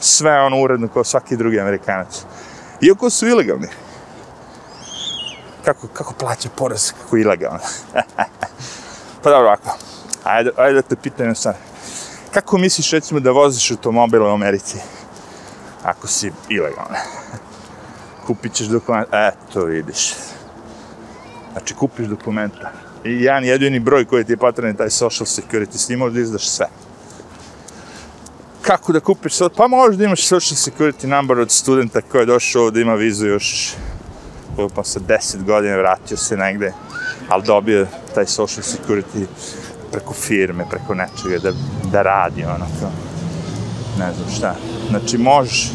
Sve 0.00 0.40
ono 0.40 0.60
uredno 0.60 0.88
kao 0.88 1.04
svaki 1.04 1.36
drugi 1.36 1.60
amerikanac. 1.60 2.24
Iako 2.80 3.10
su 3.10 3.26
ilegalni. 3.26 3.68
Kako, 5.64 5.86
kako 5.86 6.14
plaća 6.14 6.48
porez 6.56 6.92
kako 6.92 7.16
ilegalno? 7.16 7.58
pa 9.22 9.30
dobro, 9.30 9.46
ovako. 9.46 9.76
Ajde, 10.24 10.50
ajde 10.56 10.74
da 10.74 10.82
te 10.82 10.96
pitam 10.96 11.34
stvar. 11.34 11.73
Kako 12.34 12.58
misliš, 12.58 12.90
recimo, 12.90 13.20
da 13.20 13.30
voziš 13.30 13.70
automobil 13.70 14.22
u 14.22 14.26
Americi? 14.26 14.78
Ako 15.82 16.06
si 16.06 16.32
ilegalno. 16.48 16.96
Kupit 18.26 18.52
ćeš 18.52 18.66
dokument. 18.66 19.08
Eto, 19.12 19.64
vidiš. 19.64 20.14
Znači, 21.52 21.74
kupiš 21.74 22.06
dokumenta 22.06 22.72
i 23.04 23.22
jedan 23.22 23.44
jedini 23.44 23.80
broj 23.80 24.04
koji 24.04 24.24
ti 24.24 24.32
je 24.32 24.36
potreban 24.36 24.76
taj 24.76 24.90
social 24.90 25.26
security, 25.26 25.76
s 25.76 25.88
njim 25.88 25.98
možda 25.98 26.20
izdaš 26.20 26.48
sve. 26.48 26.66
Kako 28.62 28.92
da 28.92 29.00
kupiš 29.00 29.34
sad? 29.34 29.52
Pa 29.56 29.68
možda 29.68 30.04
imaš 30.04 30.26
social 30.26 30.56
security 30.56 31.06
number 31.06 31.38
od 31.38 31.50
studenta 31.50 32.00
koji 32.00 32.22
je 32.22 32.26
došao 32.26 32.62
ovdje, 32.62 32.82
ima 32.82 32.94
vizu 32.94 33.26
još 33.26 33.74
pa 34.74 34.84
sa 34.84 35.00
10 35.00 35.44
godina 35.44 35.76
vratio 35.76 36.16
se 36.16 36.36
negde, 36.36 36.72
ali 37.28 37.42
dobio 37.42 37.86
taj 38.14 38.26
social 38.26 38.62
security 38.62 39.26
preko 39.94 40.12
firme, 40.12 40.64
preko 40.70 40.94
nečega, 40.94 41.38
da, 41.42 41.52
da 41.92 42.02
radi 42.02 42.44
ono 42.44 42.66
kao, 42.80 42.90
ne 43.98 44.12
znam 44.12 44.28
šta. 44.36 44.54
Znači 44.90 45.18
možeš, 45.18 45.72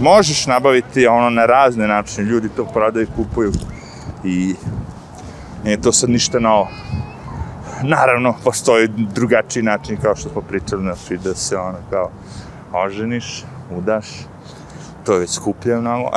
možeš 0.00 0.46
nabaviti 0.46 1.06
ono 1.06 1.30
na 1.30 1.46
razne 1.46 1.88
načine, 1.88 2.26
ljudi 2.26 2.48
to 2.56 2.64
prodaju, 2.64 3.06
kupuju 3.16 3.52
i 4.24 4.54
Nije 5.66 5.80
to 5.80 5.92
sad 5.92 6.10
ništa 6.10 6.38
novo. 6.38 6.68
Naravno, 7.82 8.34
postoji 8.44 8.88
drugačiji 8.88 9.62
način, 9.62 9.96
kao 10.02 10.16
što 10.16 10.28
smo 10.28 10.40
pričali, 10.40 10.82
znači 10.82 11.16
da 11.16 11.34
se 11.34 11.56
ono 11.56 11.78
kao 11.90 12.10
oženiš, 12.72 13.44
udaš, 13.70 14.06
to 15.04 15.12
je 15.12 15.18
već 15.20 15.30
skuplje 15.30 15.76
mnogo, 15.76 16.10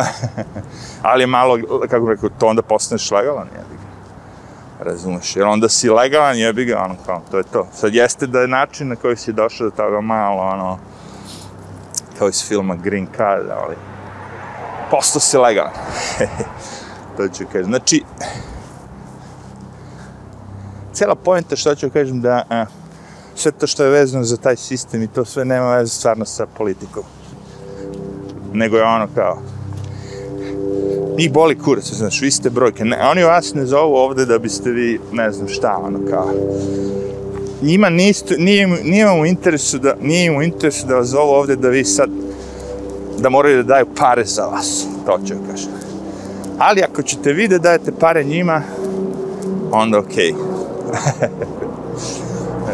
ali 1.11 1.27
malo, 1.27 1.57
kako 1.89 2.05
bih 2.05 2.15
rekao, 2.15 2.29
to 2.39 2.47
onda 2.47 2.61
postaneš 2.61 3.11
legalan, 3.11 3.47
jebi 3.47 3.75
ga. 3.75 3.78
Razumeš, 4.79 5.35
jer 5.35 5.47
onda 5.47 5.69
si 5.69 5.89
legalan, 5.89 6.37
jebi 6.37 6.65
ga, 6.65 6.83
ono 6.83 6.95
kao, 7.05 7.21
to 7.31 7.37
je 7.37 7.43
to. 7.43 7.67
Sad 7.73 7.93
jeste 7.93 8.27
da 8.27 8.39
je 8.39 8.47
način 8.47 8.87
na 8.87 8.95
koji 8.95 9.17
si 9.17 9.33
došao 9.33 9.69
do 9.69 9.75
toga 9.75 10.01
malo, 10.01 10.41
ono, 10.41 10.79
kao 12.19 12.29
iz 12.29 12.47
filma 12.47 12.75
Green 12.75 13.07
Card, 13.17 13.49
ali 13.49 13.75
postao 14.91 15.19
si 15.19 15.37
legalan. 15.37 15.73
to 17.17 17.27
ću 17.27 17.45
kažem. 17.51 17.65
Znači, 17.65 18.03
cijela 20.93 21.15
pojenta 21.15 21.55
što 21.55 21.75
ću 21.75 21.89
kažem 21.89 22.21
da 22.21 22.43
a, 22.49 22.65
sve 23.35 23.51
to 23.51 23.67
što 23.67 23.83
je 23.83 23.89
vezano 23.89 24.23
za 24.23 24.37
taj 24.37 24.55
sistem 24.55 25.03
i 25.03 25.07
to 25.07 25.25
sve 25.25 25.45
nema 25.45 25.75
veze 25.75 25.91
stvarno 25.91 26.25
sa 26.25 26.45
politikom. 26.57 27.03
Nego 28.53 28.77
je 28.77 28.83
ono 28.83 29.07
kao 29.15 29.37
njih 31.17 31.33
boli 31.33 31.57
kurac, 31.57 31.93
znaš, 31.93 32.21
vi 32.21 32.31
ste 32.31 32.49
brojke. 32.49 32.85
Ne, 32.85 33.09
oni 33.11 33.23
vas 33.23 33.53
ne 33.53 33.65
zovu 33.65 33.95
ovde 33.95 34.25
da 34.25 34.39
biste 34.39 34.71
vi, 34.71 34.99
ne 35.11 35.31
znam 35.31 35.47
šta, 35.47 35.79
ono 35.83 35.99
kao. 36.09 36.29
Njima 37.61 37.89
nisto, 37.89 38.33
nije, 38.37 38.67
nije 38.67 39.05
mu 39.05 39.25
interesu 39.25 39.77
da, 39.77 39.95
nije 40.01 40.25
im 40.25 40.37
u 40.37 40.43
interesu 40.43 40.87
da 40.87 40.95
vas 40.95 41.07
zovu 41.07 41.29
ovde 41.29 41.55
da 41.55 41.69
vi 41.69 41.85
sad, 41.85 42.09
da 43.19 43.29
moraju 43.29 43.63
da 43.63 43.73
daju 43.73 43.85
pare 43.97 44.25
za 44.25 44.45
vas. 44.45 44.87
To 45.05 45.19
ću 45.25 45.33
kažem. 45.51 45.71
Ali 46.57 46.83
ako 46.83 47.01
ćete 47.01 47.33
vi 47.33 47.47
da 47.47 47.57
dajete 47.57 47.91
pare 47.99 48.23
njima, 48.23 48.61
onda 49.71 49.99
okej. 49.99 50.33
Okay. 50.33 50.35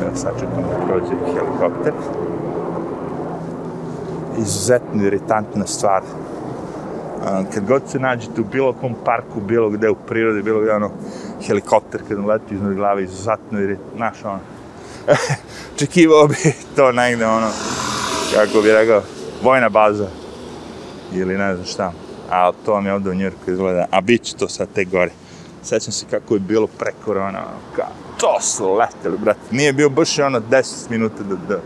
Evo, 0.02 0.16
sad 0.16 0.34
čekam 0.40 0.64
da 0.64 0.86
prođe 0.88 1.16
helikopter. 1.34 1.94
Izuzetno 4.38 5.06
iritantna 5.06 5.68
stvar. 5.68 6.02
Kad 7.54 7.66
god 7.68 7.82
se 7.88 8.00
nađete 8.00 8.42
u 8.42 8.44
bilo 8.44 8.74
kom 8.74 8.96
parku, 9.06 9.42
bilo 9.42 9.70
gde 9.70 9.90
u 9.90 9.96
prirodi, 9.96 10.44
bilo 10.44 10.62
gde 10.62 10.72
ono, 10.72 10.92
helikopter 11.48 12.02
kad 12.08 12.26
leti 12.26 12.56
iznad 12.56 12.74
glave, 12.74 13.04
izuzetno 13.04 13.60
iritantno, 13.60 13.98
znaš 13.98 14.18
ono. 14.24 14.40
Čekivao 15.80 16.28
bi 16.28 16.36
to 16.76 16.92
negde 16.92 17.26
ono, 17.26 17.48
kako 18.34 18.62
bi 18.62 18.72
rekao, 18.72 19.02
vojna 19.44 19.70
baza. 19.70 20.08
Ili 21.14 21.38
ne 21.38 21.56
znam 21.56 21.66
šta. 21.66 21.92
Ali 22.30 22.56
to 22.66 22.74
vam 22.74 22.86
je 22.86 22.94
ovdje 22.94 23.12
u 23.12 23.16
Njurku 23.16 23.52
izgleda. 23.52 23.86
A 23.92 24.02
bit 24.02 24.24
će 24.24 24.36
to 24.36 24.48
sad 24.48 24.68
te 24.76 24.86
gore. 24.86 25.12
Sećam 25.64 25.92
se 25.92 26.06
kako 26.10 26.34
je 26.34 26.40
bilo 26.40 26.68
pre 26.68 26.92
korona, 27.06 27.44
kao, 27.76 27.90
to 28.18 28.42
su 28.42 28.74
leteli, 28.74 29.18
brate. 29.18 29.40
Nije 29.52 29.74
bio 29.74 29.90
baš 29.90 30.20
ono 30.20 30.40
10 30.40 30.64
minuta 30.90 31.24
da, 31.24 31.36
da. 31.36 31.62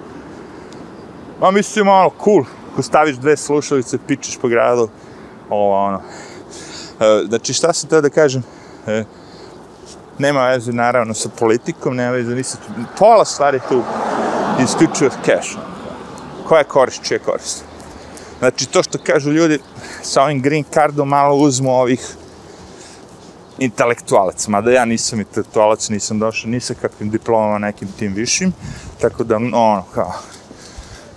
Ma 1.42 1.52
mislim, 1.52 1.88
ono, 1.88 2.12
cool. 2.24 2.44
Ko 2.76 2.82
staviš 2.82 3.16
dve 3.16 3.38
slušalice, 3.38 3.98
pičeš 4.08 4.38
po 4.38 4.48
gradu, 4.48 4.90
ovo, 5.50 5.86
ono. 5.86 6.02
E, 7.00 7.26
znači, 7.28 7.54
šta 7.54 7.74
sam 7.74 7.90
teo 7.90 8.02
da 8.02 8.10
kažem? 8.10 8.44
E, 8.88 9.04
nema 10.18 10.48
veze, 10.48 10.74
naravno, 10.74 11.14
sa 11.14 11.30
politikom, 11.40 11.96
nema 11.96 12.12
veze, 12.12 12.36
nisi 12.36 12.58
tu. 12.58 12.74
Pola 12.98 13.26
stvari 13.26 13.60
tu 13.70 13.84
isključuje 14.64 15.10
cash. 15.26 15.58
Koja 16.48 16.60
je 16.60 16.66
korist, 16.66 17.04
čija 17.04 17.16
je 17.16 17.24
korist? 17.24 17.64
Znači, 18.40 18.66
to 18.66 18.84
što 18.84 18.98
kažu 19.04 19.32
ljudi, 19.32 19.60
sa 20.02 20.24
ovim 20.24 20.42
green 20.42 20.64
cardom 20.74 21.08
malo 21.08 21.36
uzmu 21.36 21.72
ovih 21.72 22.16
intelektualac, 23.58 24.48
mada 24.48 24.72
ja 24.72 24.86
nisam 24.86 25.20
intelektualac, 25.20 25.90
nisam 25.90 26.20
došao 26.20 26.50
ni 26.50 26.60
sa 26.60 26.74
kakvim 26.74 27.10
diplomama 27.10 27.58
nekim 27.58 27.88
tim 28.00 28.14
višim, 28.14 28.54
tako 29.02 29.24
da, 29.24 29.36
ono, 29.36 29.84
kao, 29.94 30.14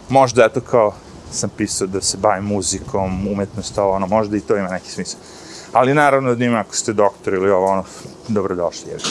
možda 0.08 0.44
eto 0.44 0.60
kao 0.60 0.94
sam 1.32 1.50
pisao 1.56 1.86
da 1.86 2.00
se 2.00 2.16
bavim 2.16 2.44
muzikom, 2.44 3.26
umetnost, 3.26 3.78
ovo, 3.78 3.92
ono, 3.92 4.06
možda 4.06 4.36
i 4.36 4.40
to 4.40 4.56
ima 4.56 4.68
neki 4.68 4.90
smisla. 4.90 5.20
Ali 5.72 5.94
naravno 5.94 6.34
da 6.34 6.44
ima, 6.44 6.58
ako 6.58 6.76
ste 6.76 6.92
doktor 6.92 7.34
ili 7.34 7.50
ovo, 7.50 7.66
ono, 7.66 7.84
dobrodošli, 8.28 8.90
jer 8.90 9.02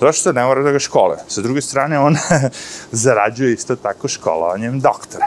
Zato 0.00 0.32
ne 0.32 0.44
mora 0.44 0.62
da 0.62 0.72
ga 0.72 0.78
škole. 0.78 1.16
Sa 1.28 1.40
druge 1.40 1.60
strane, 1.60 1.98
on 1.98 2.16
zarađuje 3.04 3.52
isto 3.52 3.76
tako 3.76 4.08
školovanjem 4.08 4.80
doktora. 4.80 5.26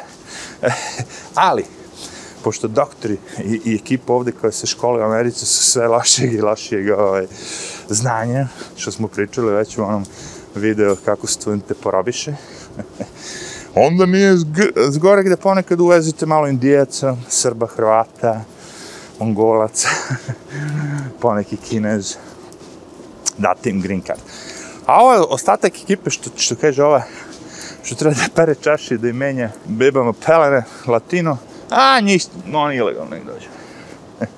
Ali, 1.35 1.65
pošto 2.43 2.67
doktori 2.67 3.17
i, 3.43 3.61
i 3.65 3.75
ekipa 3.75 4.13
ovde 4.13 4.31
koja 4.31 4.51
se 4.51 4.67
škole 4.67 5.01
u 5.01 5.05
Americi 5.05 5.45
su 5.45 5.63
sve 5.63 5.87
lošijeg 5.87 6.33
i 6.33 6.41
lošijeg 6.41 6.89
ovaj, 6.89 7.27
znanja, 7.89 8.47
što 8.77 8.91
smo 8.91 9.07
pričali 9.07 9.53
već 9.53 9.77
u 9.77 9.83
onom 9.83 10.05
videu 10.55 10.95
kako 11.05 11.27
studente 11.27 11.73
porobiše, 11.73 12.33
onda 13.75 14.05
nije 14.05 14.35
zgore 14.89 15.23
gde 15.23 15.35
ponekad 15.35 15.79
uvezete 15.79 16.25
malo 16.25 16.47
indijaca, 16.47 17.15
srba, 17.29 17.67
hrvata, 17.67 18.41
mongolaca, 19.19 19.89
poneki 21.21 21.57
kinez, 21.57 22.15
date 23.37 23.69
im 23.69 23.81
green 23.81 24.01
card. 24.01 24.19
A 24.85 25.03
ovo 25.03 25.27
ostatak 25.29 25.75
ekipe, 25.83 26.09
što, 26.09 26.29
što 26.37 26.55
kaže 26.55 26.83
ova, 26.83 27.03
što 27.83 27.95
treba 27.95 28.15
da 28.15 28.33
pere 28.35 28.55
čaši, 28.55 28.97
da 28.97 29.09
im 29.09 29.15
menja 29.15 29.49
bebama 29.65 30.13
pelene, 30.25 30.63
latino, 30.87 31.37
a 31.69 31.99
njih, 31.99 32.25
no, 32.45 32.59
oni 32.59 32.75
ilegalno 32.75 33.09
nek 33.09 33.25
dođu. 33.25 33.47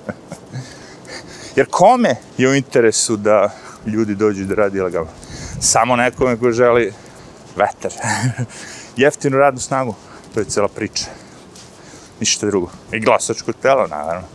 Jer 1.56 1.66
kome 1.70 2.16
je 2.38 2.48
u 2.48 2.54
interesu 2.54 3.16
da 3.16 3.50
ljudi 3.86 4.14
dođu 4.14 4.44
da 4.44 4.54
radi 4.54 4.78
ilegalno? 4.78 5.10
Samo 5.60 5.96
nekome 5.96 6.36
ko 6.36 6.52
želi 6.52 6.92
vetar. 7.56 7.92
Jeftinu 8.96 9.38
radnu 9.38 9.60
snagu. 9.60 9.94
To 10.34 10.40
je 10.40 10.46
cela 10.46 10.68
priča. 10.68 11.04
Ništa 12.20 12.46
drugo. 12.46 12.70
I 12.92 13.00
glasačko 13.00 13.52
telo, 13.52 13.86
naravno. 13.86 14.28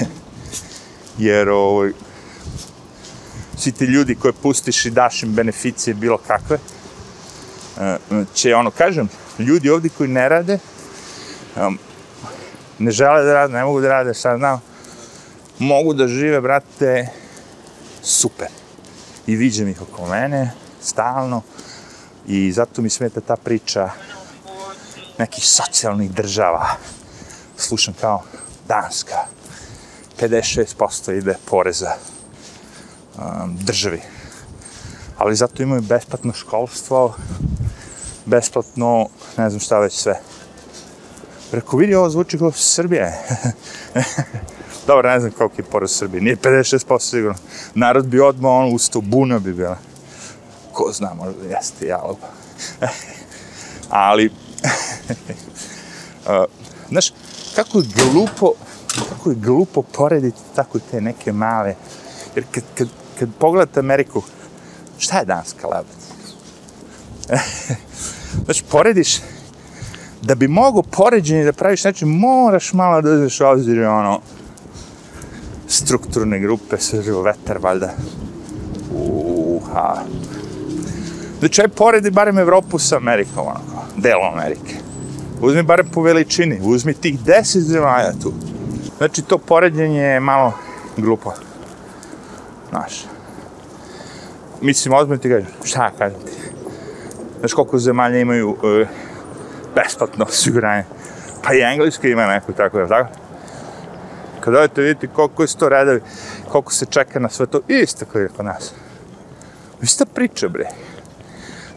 Jer 1.18 1.48
ovaj, 1.48 1.92
svi 3.56 3.72
ti 3.72 3.84
ljudi 3.84 4.14
koje 4.14 4.32
pustiš 4.32 4.86
i 4.86 4.90
daš 4.90 5.22
im 5.22 5.32
beneficije 5.32 5.94
bilo 5.94 6.18
kakve, 6.18 6.58
eh, 7.80 7.96
će 8.34 8.54
ono, 8.54 8.70
kažem, 8.70 9.08
ljudi 9.38 9.70
ovdje 9.70 9.90
koji 9.98 10.08
ne 10.08 10.28
rade, 10.28 10.58
ne 12.78 12.90
žele 12.90 13.24
da 13.24 13.34
rade, 13.34 13.52
ne 13.52 13.64
mogu 13.64 13.80
da 13.80 13.88
rade, 13.88 14.14
šta 14.14 14.36
znam, 14.38 14.62
mogu 15.58 15.94
da 15.94 16.08
žive, 16.08 16.40
brate, 16.40 17.08
super. 18.02 18.48
I 19.26 19.36
viđem 19.36 19.68
ih 19.68 19.82
oko 19.82 20.06
mene, 20.06 20.50
stalno, 20.80 21.42
i 22.28 22.52
zato 22.52 22.82
mi 22.82 22.90
smeta 22.90 23.20
ta 23.20 23.36
priča 23.36 23.90
nekih 25.18 25.44
socijalnih 25.48 26.10
država. 26.10 26.66
Slušam 27.56 27.94
kao 28.00 28.22
Danska, 28.68 29.16
56% 30.20 31.18
ide 31.18 31.34
poreza 31.44 31.92
um, 33.18 33.56
državi. 33.60 34.00
Ali 35.16 35.36
zato 35.36 35.62
imaju 35.62 35.82
besplatno 35.82 36.32
školstvo, 36.32 37.14
besplatno, 38.26 39.08
ne 39.36 39.50
znam 39.50 39.60
šta 39.60 39.78
već 39.78 39.92
sve. 39.92 40.20
Preko 41.50 41.76
vidi 41.76 41.94
ovo 41.94 42.10
zvuči 42.10 42.38
kao 42.38 42.52
Srbije. 42.52 43.12
Dobro, 44.86 45.10
ne 45.10 45.20
znam 45.20 45.32
koliko 45.32 45.54
je 45.58 45.64
porez 45.64 45.90
Srbije. 45.90 46.20
Nije 46.20 46.36
56% 46.36 47.00
sigurno. 47.00 47.38
Narod 47.74 48.06
bi 48.06 48.20
odmah 48.20 48.50
ono 48.50 48.68
ustao, 48.68 49.02
buna 49.02 49.38
bi 49.38 49.52
bila. 49.52 49.87
Ko 50.78 50.92
zna, 50.92 51.14
možda 51.14 51.44
jeste 51.44 51.86
jalov. 51.86 52.16
Ali, 53.90 54.30
uh, 56.26 56.44
znaš, 56.90 57.12
kako 57.54 57.78
je 57.78 57.84
glupo, 57.94 58.52
kako 59.08 59.30
je 59.30 59.36
glupo 59.36 59.82
porediti 59.82 60.38
tako 60.54 60.78
te 60.90 61.00
neke 61.00 61.32
male, 61.32 61.74
jer 62.34 62.44
kad, 62.50 62.62
kad, 62.74 62.88
kad 63.18 63.28
pogledate 63.38 63.80
Ameriku, 63.80 64.22
šta 64.98 65.18
je 65.18 65.24
danska 65.24 65.68
lebac? 65.68 66.02
znači, 68.44 68.64
porediš, 68.70 69.18
da 70.22 70.34
bi 70.34 70.48
mogo 70.48 70.82
poređenje 70.82 71.44
da 71.44 71.52
praviš, 71.52 71.82
znači, 71.82 72.04
moraš 72.04 72.72
malo 72.72 73.02
da 73.02 73.10
uzmeš 73.10 73.40
obzir, 73.40 73.84
ono, 73.84 74.20
strukturne 75.68 76.38
grupe, 76.38 76.78
sve 76.78 77.22
vetar, 77.22 77.58
valjda. 77.58 77.92
Uha. 78.94 80.02
Znači, 81.38 81.60
aj 81.62 81.68
poredi 81.68 82.10
barem 82.10 82.38
Evropu 82.38 82.78
sa 82.78 82.96
Amerikom, 82.96 83.46
ono, 83.46 83.60
delo 83.96 84.30
Amerike. 84.32 84.74
Uzmi 85.40 85.62
barem 85.62 85.88
po 85.88 86.02
veličini, 86.02 86.60
uzmi 86.62 86.94
tih 86.94 87.20
deset 87.20 87.62
zemalja 87.62 88.12
tu. 88.22 88.32
Znači, 88.98 89.22
to 89.22 89.38
poređenje 89.38 90.02
je 90.02 90.20
malo 90.20 90.52
glupo. 90.96 91.32
Znaš. 92.70 93.04
Mislim, 94.60 94.94
ozbiljno 94.94 95.18
ti 95.18 95.28
kažem, 95.28 95.48
šta 95.64 95.90
kažem 95.98 96.20
ti? 96.20 96.32
Znaš 97.38 97.52
koliko 97.52 97.78
zemalja 97.78 98.18
imaju 98.18 98.50
uh, 98.50 98.88
besplatno 99.74 100.24
osiguranje? 100.24 100.84
Pa 101.42 101.54
i 101.54 101.60
Engleska 101.60 102.08
ima 102.08 102.26
neko 102.26 102.52
tako, 102.52 102.78
je 102.78 102.88
tako? 102.88 103.10
Kad 104.40 104.54
odete 104.54 104.82
vidite 104.82 105.06
koliko 105.06 105.42
je 105.42 105.48
sto 105.48 105.68
redovi, 105.68 106.00
koliko 106.48 106.72
se 106.72 106.86
čeka 106.86 107.18
na 107.18 107.28
sve 107.28 107.46
to, 107.46 107.60
isto 107.68 108.04
kao 108.04 108.20
je 108.20 108.28
kod 108.28 108.44
nas. 108.44 108.72
Ista 109.82 110.06
priča, 110.06 110.48
bre. 110.48 110.68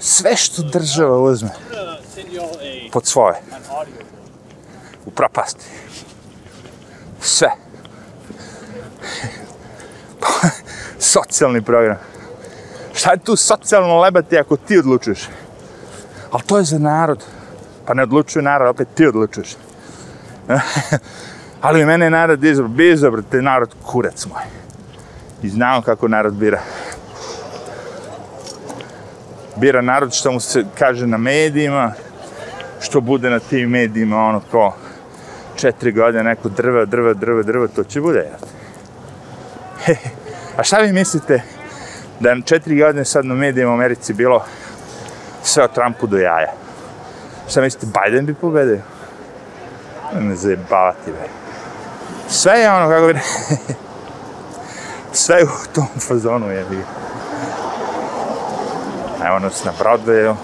Sve 0.02 0.36
što 0.36 0.62
država 0.62 1.22
uzme 1.22 1.50
pod 2.92 3.06
svoje. 3.06 3.36
U 5.06 5.12
propasti. 5.12 5.66
Sve. 7.22 7.50
Socijalni 11.00 11.62
program. 11.62 11.98
Šta 12.94 13.12
je 13.12 13.20
tu 13.20 13.36
socijalno 13.36 14.00
lebati 14.00 14.38
ako 14.38 14.58
ti 14.58 14.78
odlučuješ? 14.78 15.30
Ali 16.32 16.44
to 16.44 16.58
je 16.58 16.64
za 16.64 16.80
narod. 16.80 17.24
Pa 17.86 17.94
ne 17.94 18.04
odlučuje 18.04 18.44
narod, 18.44 18.70
opet 18.70 18.88
ti 18.96 19.06
odlučuješ. 19.06 19.56
Ali 21.62 21.86
mene 21.86 22.06
je 22.06 22.10
narod 22.10 22.44
izabro, 22.44 22.70
bi 22.70 22.92
izabro, 22.92 23.22
te 23.22 23.42
narod 23.42 23.70
kurac 23.86 24.26
moj. 24.26 24.42
I 25.44 25.50
znamo 25.50 25.82
kako 25.82 26.08
narod 26.08 26.34
bira. 26.34 26.62
Bira 29.62 29.82
narod 29.82 30.14
što 30.14 30.32
mu 30.32 30.40
se 30.40 30.64
kaže 30.80 31.08
na 31.08 31.18
medijima, 31.18 31.94
što 32.80 33.02
bude 33.02 33.30
na 33.30 33.40
tim 33.40 33.70
medijima, 33.70 34.18
ono 34.18 34.42
ko 34.52 34.74
četiri 35.56 35.92
godine 35.92 36.24
neko 36.24 36.50
drve, 36.50 36.86
drve, 36.86 37.14
drve, 37.14 37.44
drve, 37.44 37.68
to 37.68 37.84
će 37.84 38.02
bude, 38.02 38.20
jel? 38.20 39.96
A 40.58 40.64
šta 40.64 40.78
vi 40.78 40.94
mislite 40.94 41.42
da 42.20 42.36
na 42.36 42.42
četiri 42.42 42.80
godine 42.80 43.06
sad 43.06 43.26
na 43.26 43.36
medijima 43.36 43.72
u 43.72 43.74
Americi 43.74 44.14
bilo 44.14 44.46
sve 45.44 45.64
o 45.64 45.68
Trumpu 45.68 46.08
do 46.08 46.18
jaja? 46.18 46.54
Šta 47.50 47.62
mislite, 47.62 47.86
Biden 47.86 48.26
bi 48.26 48.34
pobedio? 48.34 48.82
Ne 50.20 50.36
zajebavati, 50.36 51.12
be. 51.12 51.28
Sve 52.30 52.60
je 52.60 52.72
ono, 52.72 52.90
kako 52.90 53.08
bi 53.08 53.20
Sve 55.24 55.38
je 55.38 55.44
u 55.44 55.74
tom 55.76 55.88
fazonu, 56.00 56.52
je 56.52 56.66
bi. 56.70 56.78
Evo 59.28 59.40
nas 59.40 59.64
na 59.64 59.72
Broadwayu. 59.80 60.36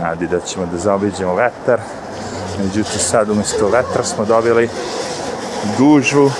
Nadi 0.00 0.26
da 0.26 0.40
ćemo 0.40 0.66
da 0.66 0.78
zaobiđemo 0.78 1.34
vetar. 1.34 1.80
Međutim, 2.58 2.98
sad 2.98 3.30
umjesto 3.30 3.68
vetra 3.68 4.04
smo 4.04 4.24
dobili 4.24 4.68
gužu, 5.78 6.30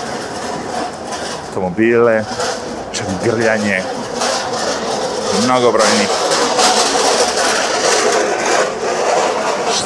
automobile, 1.47 2.25
čak 2.93 3.07
grljanje, 3.25 3.83
mnogobrojni 5.45 6.07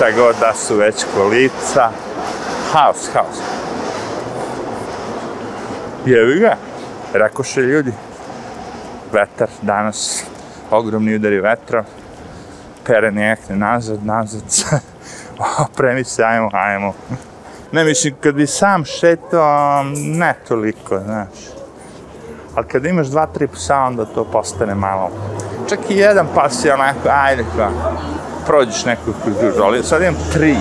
šta 0.00 0.10
god 0.10 0.36
da 0.40 0.54
su 0.54 0.76
već 0.76 1.04
kolica. 1.14 1.90
Haos, 2.72 2.96
haos. 3.14 3.36
Jevi 6.06 6.40
ga, 6.40 6.56
rekoše 7.12 7.60
ljudi. 7.60 7.92
Vetar 9.12 9.48
danas, 9.62 10.24
ogromni 10.70 11.14
udari 11.14 11.40
vetra, 11.40 11.84
pere 12.86 13.10
nekne 13.10 13.56
nazad, 13.56 14.06
nazad, 14.06 14.42
opremi 15.64 16.04
se, 16.04 16.24
ajmo, 16.24 16.50
ajmo. 16.52 16.92
Ne, 17.72 17.84
mislim, 17.84 18.14
kad 18.20 18.34
bi 18.34 18.46
sam 18.46 18.84
šetao, 18.84 19.84
ne 19.94 20.34
toliko, 20.48 20.98
znaš. 20.98 21.28
Ali 22.54 22.66
kad 22.66 22.86
imaš 22.86 23.06
dva, 23.06 23.26
tri 23.26 23.48
psa, 23.48 23.76
onda 23.76 24.04
to 24.04 24.24
postane 24.24 24.74
malo. 24.74 25.10
Čak 25.68 25.78
i 25.88 25.96
jedan 25.96 26.26
pas 26.34 26.64
je 26.64 26.74
onako, 26.74 27.08
ajde, 27.08 27.44
kao, 27.56 27.70
prođeš 28.46 28.84
neku 28.84 29.12
kulturu, 29.24 29.62
ali 29.64 29.82
sad 29.82 30.02
imam 30.02 30.16
tri. 30.32 30.56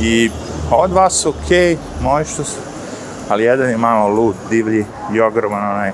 I 0.00 0.30
od 0.70 0.92
vas 0.92 1.12
su 1.12 1.28
okej, 1.28 1.74
okay, 1.74 1.76
moji 2.02 2.24
što 2.24 2.44
su, 2.44 2.60
ali 3.28 3.44
jedan 3.44 3.70
je 3.70 3.76
malo 3.76 4.08
lud, 4.08 4.34
divlji 4.50 4.84
i 5.12 5.20
ogroman 5.20 5.70
onaj 5.70 5.92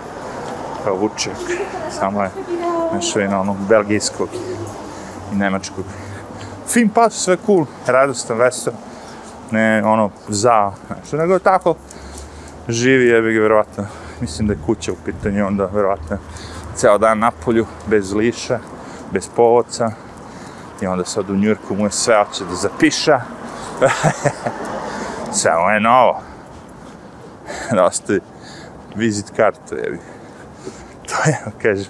kao 0.85 0.95
vuček, 0.95 1.37
samo 1.91 2.23
je 2.23 2.31
nešto 2.95 3.21
na 3.21 3.41
onog 3.41 3.57
belgijskog 3.69 4.29
i 5.33 5.37
nemačkog. 5.37 5.85
Fin 6.69 6.89
pas, 6.89 7.15
sve 7.15 7.37
cool, 7.47 7.67
radostan, 7.87 8.39
vesel, 8.39 8.73
ne 9.51 9.83
ono 9.85 10.11
za, 10.29 10.73
nešto, 11.01 11.17
nego 11.17 11.39
tako 11.39 11.75
živi 12.69 13.07
jebi 13.07 13.35
ga 13.35 13.41
verovatno. 13.41 13.87
Mislim 14.21 14.49
da 14.49 14.55
je 14.55 14.59
kuća 14.67 14.93
u 14.93 14.97
pitanju, 15.05 15.47
onda 15.47 15.67
verovatno 15.67 16.19
ceo 16.77 16.99
dan 16.99 17.19
na 17.19 17.31
polju, 17.31 17.67
bez 17.87 18.13
liša, 18.13 18.59
bez 19.13 19.29
povoca. 19.37 19.91
I 20.81 20.87
onda 20.87 21.05
sad 21.05 21.31
u 21.31 21.37
Njurku 21.37 21.75
mu 21.75 21.87
je 21.87 21.91
sve 21.91 22.21
oće 22.21 22.45
da 22.45 22.55
zapiša. 22.55 23.21
Samo 25.43 25.71
je 25.71 25.81
novo. 25.81 26.23
Da 27.71 27.85
ostaje 27.85 28.21
vizit 28.95 29.31
kartu, 29.37 29.75
jebi. 29.75 29.99
To 31.09 31.69
je, 31.69 31.85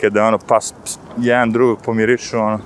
kaže, 0.00 0.10
kada 0.10 0.24
ono 0.24 0.38
pas, 0.38 0.74
jedan 1.18 1.52
drugog 1.52 1.78
pomirišu, 1.82 2.38
ono, 2.38 2.60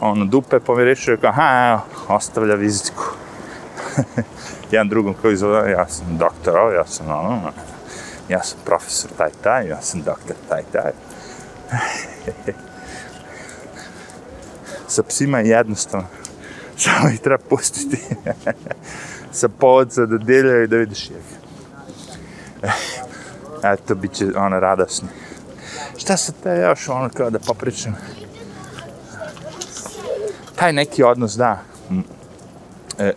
ono, 0.00 0.24
dupe 0.24 0.60
pomirišu, 0.60 1.16
kao, 1.20 1.30
aha, 1.30 1.70
evo, 1.70 1.80
ostavlja 2.08 2.54
vizitku. 2.54 3.04
jedan 4.70 4.88
drugom 4.88 5.14
koji 5.22 5.36
zove, 5.36 5.70
ja 5.70 5.88
sam 5.88 6.16
doktor, 6.18 6.58
ovo, 6.58 6.70
ja 6.70 6.86
sam 6.86 7.10
ono, 7.10 7.52
ja 8.28 8.42
sam 8.42 8.58
profesor 8.64 9.10
taj 9.18 9.30
taj, 9.42 9.68
ja 9.68 9.80
sam 9.80 10.02
doktor 10.02 10.36
taj 10.48 10.62
taj. 10.72 10.92
Sa 14.88 15.02
psima 15.02 15.38
je 15.38 15.48
jednostavno. 15.48 16.06
Samo 16.76 17.08
ih 17.08 17.20
treba 17.20 17.38
pustiti. 17.48 17.98
Sa 19.32 19.48
povodca 19.48 20.06
da 20.06 20.18
deljaju 20.18 20.64
i 20.64 20.66
da 20.66 20.76
vidiš 20.76 21.10
jeg. 21.10 21.22
Eto, 23.64 23.94
bit 23.94 24.12
će 24.12 24.26
ono 24.36 24.60
radosni. 24.60 25.08
Šta 26.00 26.16
se 26.16 26.32
te 26.42 26.56
još 26.56 26.88
ono 26.88 27.08
kao 27.08 27.30
da 27.30 27.38
popričam? 27.38 27.96
Taj 30.56 30.72
neki 30.72 31.02
odnos, 31.02 31.36
da. 31.36 31.58
Mm. 31.90 32.00
E, 32.98 33.12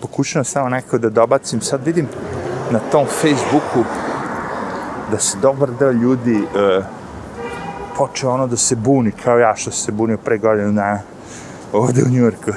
pokušavam 0.00 0.44
samo 0.44 0.68
neko 0.68 0.98
da 0.98 1.10
dobacim. 1.10 1.60
Sad 1.60 1.86
vidim 1.86 2.08
na 2.70 2.78
tom 2.78 3.06
Facebooku 3.06 3.84
da 5.10 5.18
se 5.18 5.38
dobar 5.38 5.70
deo 5.78 5.92
ljudi 5.92 6.36
e, 6.36 6.82
počeo 7.96 8.30
ono 8.30 8.46
da 8.46 8.56
se 8.56 8.76
buni, 8.76 9.12
kao 9.24 9.38
ja 9.38 9.56
što 9.56 9.70
se 9.70 9.92
bunio 9.92 10.18
pre 10.18 10.38
godinu 10.38 10.72
dana 10.72 11.00
ovde 11.72 12.02
u 12.02 12.08
Njurku. 12.08 12.50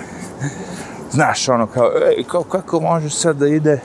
Znaš, 1.12 1.50
ono, 1.50 1.68
kao, 1.68 1.92
ej, 2.18 2.24
kao, 2.24 2.44
kako 2.44 2.80
može 2.80 3.10
sad 3.10 3.36
da 3.38 3.48
ide 3.48 3.80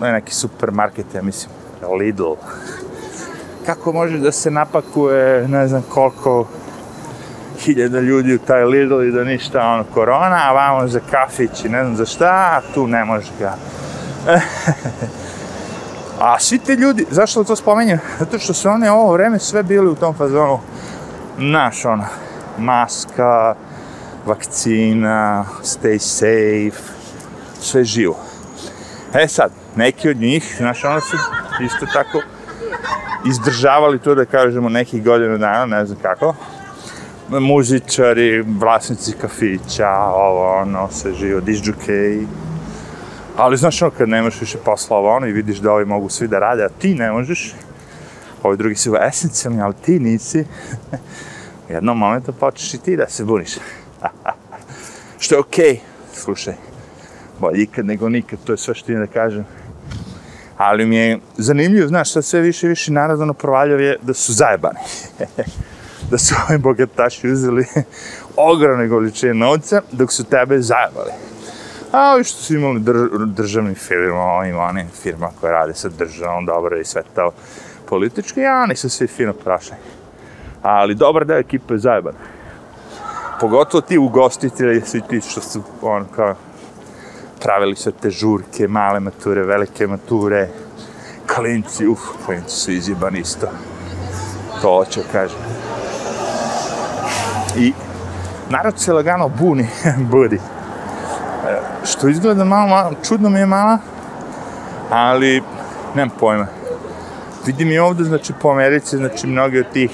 no, 0.00 0.06
neki 0.12 0.34
supermarket, 0.34 1.06
ja 1.14 1.22
mislim, 1.22 1.50
Lidl. 1.98 2.32
Kako 3.66 3.92
može 3.92 4.18
da 4.18 4.32
se 4.32 4.50
napakuje, 4.50 5.48
ne 5.48 5.68
znam 5.68 5.82
koliko 5.88 6.46
hiljada 7.58 8.00
ljudi 8.00 8.34
u 8.34 8.38
taj 8.38 8.64
Lidl 8.64 9.02
i 9.02 9.12
da 9.12 9.24
ništa, 9.24 9.68
ono, 9.68 9.84
korona, 9.94 10.40
a 10.44 10.52
vamo 10.52 10.88
za 10.88 11.00
kafić 11.10 11.64
i 11.64 11.68
ne 11.68 11.84
znam 11.84 11.96
za 11.96 12.06
šta, 12.06 12.26
a 12.26 12.74
tu 12.74 12.86
ne 12.86 13.04
može 13.04 13.30
ga. 13.38 13.54
A 16.20 16.38
svi 16.38 16.58
ti 16.58 16.72
ljudi, 16.72 17.06
zašto 17.10 17.44
to 17.44 17.56
spomenjem? 17.56 17.98
Zato 18.18 18.38
što 18.38 18.54
su 18.54 18.68
oni 18.68 18.88
ovo 18.88 19.12
vreme 19.12 19.38
sve 19.38 19.62
bili 19.62 19.88
u 19.88 19.94
tom 19.94 20.14
fazonu, 20.14 20.58
naš 21.38 21.84
ono, 21.84 22.04
maska, 22.58 23.54
vakcina, 24.26 25.44
stay 25.62 25.98
safe, 25.98 26.82
sve 27.60 27.84
živo. 27.84 28.16
E 29.14 29.28
sad, 29.28 29.50
neki 29.76 30.08
od 30.08 30.16
njih, 30.16 30.54
znaš, 30.58 30.84
ono 30.84 31.00
su 31.00 31.16
isto 31.64 31.86
tako 31.92 32.20
izdržavali 33.30 33.98
to 33.98 34.14
da 34.14 34.24
kažemo 34.24 34.68
nekih 34.68 35.04
godina 35.04 35.38
dana, 35.38 35.66
ne 35.66 35.86
znam 35.86 35.98
kako, 36.02 36.34
muzičari, 37.28 38.42
vlasnici 38.42 39.12
kafića, 39.20 39.90
ovo, 39.98 40.56
ono, 40.56 40.88
sve 40.90 41.14
živo, 41.14 41.40
disđukeji, 41.40 42.26
Ali 43.36 43.56
znaš 43.56 43.82
ono, 43.82 43.90
kad 43.90 44.08
nemaš 44.08 44.40
više 44.40 44.58
posla 44.58 44.96
ovo 44.96 45.16
ono 45.16 45.26
i 45.26 45.32
vidiš 45.32 45.58
da 45.58 45.72
ovi 45.72 45.84
mogu 45.84 46.08
svi 46.08 46.28
da 46.28 46.38
rade, 46.38 46.64
a 46.64 46.68
ti 46.68 46.94
ne 46.94 47.12
možeš, 47.12 47.54
ovi 48.42 48.56
drugi 48.56 48.74
su 48.74 48.96
esencijalni, 49.08 49.62
ali 49.62 49.74
ti 49.84 49.98
nisi, 49.98 50.44
u 51.68 51.72
jednom 51.72 51.98
momentu 51.98 52.32
počneš 52.32 52.74
i 52.74 52.78
ti 52.78 52.96
da 52.96 53.08
se 53.08 53.24
buniš. 53.24 53.54
što 55.18 55.34
je 55.34 55.38
okej, 55.38 55.72
okay. 55.72 55.78
slušaj, 56.12 56.54
bolje 57.40 57.62
ikad 57.62 57.86
nego 57.86 58.08
nikad, 58.08 58.38
to 58.44 58.52
je 58.52 58.56
sve 58.56 58.74
što 58.74 58.86
ti 58.86 58.94
da 58.94 59.06
kažem. 59.06 59.44
Ali 60.66 60.86
mi 60.86 60.96
je 60.96 61.18
zanimljivo, 61.36 61.88
znaš, 61.88 62.12
sad 62.12 62.24
sve 62.24 62.40
više 62.40 62.66
i 62.66 62.68
više 62.68 62.92
naravno 62.92 63.34
provaljao 63.34 63.78
je 63.78 63.96
da 64.02 64.14
su 64.14 64.32
zajebani. 64.32 64.78
da 66.10 66.18
su 66.18 66.34
ovi 66.48 66.58
bogataši 66.58 67.28
uzeli 67.28 67.66
ogromne 68.52 68.88
količine 68.88 69.34
novca, 69.34 69.82
dok 69.92 70.12
su 70.12 70.24
tebe 70.24 70.60
zajebali. 70.60 71.10
A 71.92 72.12
ovi 72.14 72.24
što 72.24 72.42
su 72.42 72.54
imali 72.54 72.80
drž 72.80 73.08
državni 73.26 73.74
firma, 73.74 74.22
ovim 74.22 74.58
onim 74.58 74.88
firma 75.02 75.30
koje 75.40 75.52
rade 75.52 75.74
sa 75.74 75.88
državom, 75.88 76.46
dobro 76.46 76.80
i 76.80 76.84
sve 76.84 77.02
to 77.14 77.32
politički, 77.88 78.40
ja, 78.40 78.62
oni 78.62 78.76
su 78.76 78.90
svi 78.90 79.06
fino 79.06 79.32
prošli. 79.32 79.76
Ali 80.62 80.94
dobar 80.94 81.24
deo 81.24 81.38
ekipe 81.38 81.74
je 81.74 81.78
zajeban. 81.78 82.14
Pogotovo 83.40 83.80
ti 83.80 83.98
ugostitelji, 83.98 84.80
svi 84.80 85.00
ti 85.08 85.20
što 85.20 85.40
su, 85.40 85.62
on, 85.82 86.06
kao, 86.16 86.34
pravili 87.44 87.76
sve 87.76 87.92
te 87.92 88.10
žurke, 88.10 88.68
male 88.68 89.00
mature, 89.00 89.42
velike 89.42 89.86
mature, 89.86 90.48
klinci, 91.34 91.86
uf, 91.86 92.00
klinci 92.26 92.56
su 92.56 92.72
izjebani 92.72 93.20
isto. 93.20 93.46
To 94.62 94.76
hoću 94.76 95.00
kažem. 95.12 95.38
I 97.56 97.72
narod 98.50 98.78
se 98.78 98.92
lagano 98.92 99.28
buni, 99.28 99.68
budi 100.12 100.40
što 101.84 102.08
izgleda 102.08 102.44
malo, 102.44 102.68
malo, 102.68 102.92
čudno 103.08 103.30
mi 103.30 103.38
je 103.38 103.46
mala, 103.46 103.78
ali 104.90 105.42
nemam 105.94 106.16
pojma. 106.20 106.46
Vidim 107.46 107.72
i 107.72 107.78
ovde, 107.78 108.04
znači, 108.04 108.32
po 108.42 108.48
Americi, 108.48 108.96
znači, 108.96 109.26
mnogi 109.26 109.58
od 109.58 109.66
tih 109.72 109.90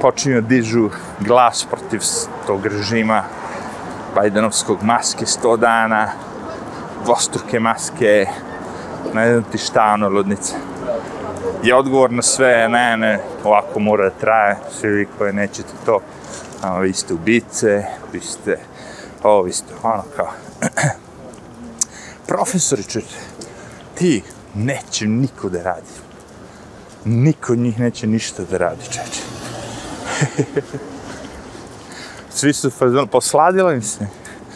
počinju 0.00 0.40
da 0.40 0.48
dižu 0.48 0.90
glas 1.20 1.66
protiv 1.70 2.00
tog 2.46 2.66
režima 2.66 3.22
Bajdenovskog 4.14 4.82
maske 4.82 5.24
100 5.24 5.56
dana, 5.56 6.08
dvostruke 7.04 7.60
maske, 7.60 8.26
ne 9.14 9.30
znam 9.30 9.44
ti 9.52 9.58
šta, 9.58 9.90
ono, 9.94 10.08
ludnica. 10.08 10.56
I 11.64 11.72
odgovor 11.72 12.12
na 12.12 12.22
sve, 12.22 12.68
ne, 12.68 12.96
ne, 12.96 13.18
ovako 13.44 13.80
mora 13.80 14.04
da 14.04 14.10
traje, 14.10 14.56
svi 14.80 14.88
vi 14.88 15.08
koji 15.18 15.32
nećete 15.32 15.72
to, 15.86 16.00
a, 16.62 16.78
vi 16.78 16.92
ste 16.92 17.14
ubice, 17.14 17.84
vi 18.12 18.20
ste 18.20 18.58
ovo 19.22 19.46
isto, 19.46 19.74
ono 19.82 20.04
kao. 20.16 20.30
Profesori, 22.28 22.82
čujte, 22.82 23.14
ti 23.94 24.22
neće 24.54 25.06
niko 25.06 25.48
da 25.48 25.62
radi. 25.62 25.92
Niko 27.04 27.52
od 27.52 27.58
njih 27.58 27.80
neće 27.80 28.06
ništa 28.06 28.42
da 28.50 28.58
radi, 28.58 28.84
čeče. 28.84 29.22
Svi 32.42 32.52
su 32.52 32.70
fazon, 32.70 33.08
posladilo 33.08 33.72
im 33.72 33.82
se. 33.82 34.06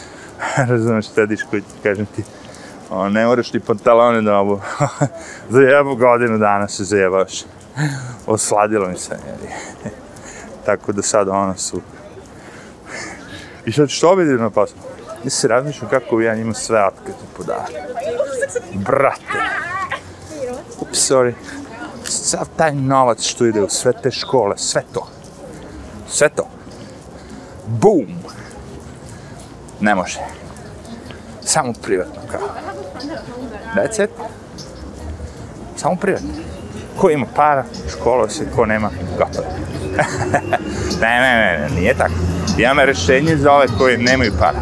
Razumeš, 0.71 1.09
tediš 1.09 1.43
koji 1.51 1.63
ti 1.63 1.69
kažem 1.83 2.07
ti, 2.07 2.25
o, 2.91 3.09
ne 3.09 3.27
moraš 3.27 3.51
ti 3.51 3.61
pantalone 3.61 4.23
da 4.23 4.39
obu. 4.39 4.61
Za 5.51 5.61
jednu 5.61 5.95
godinu 5.97 6.39
dana 6.39 6.69
se 6.69 6.85
zajebavaš. 6.85 7.45
Osladilo 8.27 8.89
mi 8.89 8.99
se, 8.99 9.19
jeli. 9.27 9.53
Tako 10.65 10.93
da 10.93 11.03
sad 11.03 11.29
ono 11.29 11.57
su 11.57 11.81
I 13.67 13.73
sad 13.73 13.89
što 13.89 14.15
vidi 14.15 14.33
na 14.33 14.51
pasu? 14.51 14.75
Ja 15.25 15.31
se 15.31 15.49
razmišljam 15.49 15.91
kako 15.91 16.21
ja 16.21 16.35
njima 16.35 16.55
sve 16.55 16.87
otkritu 16.87 17.25
podavati. 17.37 17.75
Brate. 18.75 19.41
Ups, 20.81 21.11
sorry. 21.11 21.33
Sav 22.05 22.49
taj 22.57 22.75
novac 22.75 23.23
što 23.23 23.47
ide 23.47 23.63
u 23.63 23.69
sve 23.69 23.93
te 24.03 24.11
škole, 24.11 24.59
sve 24.59 24.83
to. 24.93 25.09
Sve 26.09 26.29
to. 26.29 26.56
Boom. 27.67 28.07
Ne 29.81 29.95
može. 29.95 30.19
Samo 31.43 31.73
privatno 31.83 32.21
kao. 32.31 32.49
That's 33.77 34.05
it. 34.05 34.11
Samo 35.77 35.97
privatno. 35.97 36.29
Ko 37.01 37.11
ima 37.11 37.27
para, 37.37 37.65
škola 37.91 38.29
se, 38.29 38.47
ko 38.57 38.67
nema, 38.67 38.91
gotovo. 39.19 39.47
ne, 41.03 41.21
ne, 41.21 41.35
ne, 41.35 41.59
ne, 41.59 41.81
nije 41.81 41.95
tako. 41.95 42.15
Imamo 42.59 42.85
rešenje 42.85 43.37
za 43.37 43.53
ove 43.53 43.67
koje 43.79 43.99
nemaju 43.99 44.33
para. 44.39 44.61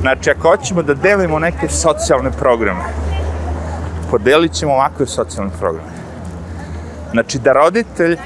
Znači, 0.00 0.30
ako 0.30 0.48
hoćemo 0.48 0.82
da 0.82 0.94
delimo 0.94 1.38
neke 1.38 1.68
socijalne 1.68 2.30
programe, 2.30 2.84
podelit 4.10 4.52
ćemo 4.52 4.72
ovakve 4.72 5.06
socijalne 5.06 5.52
programe. 5.58 5.90
Znači, 7.12 7.38
da 7.38 7.52
roditelj, 7.52 8.16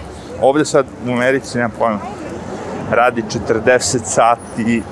ovde 0.41 0.65
sad 0.65 0.87
u 1.09 1.13
Americi, 1.13 1.59
nema 1.59 1.71
pojma, 1.79 1.99
radi 2.91 3.25
40 3.49 3.99
sati 4.05 4.83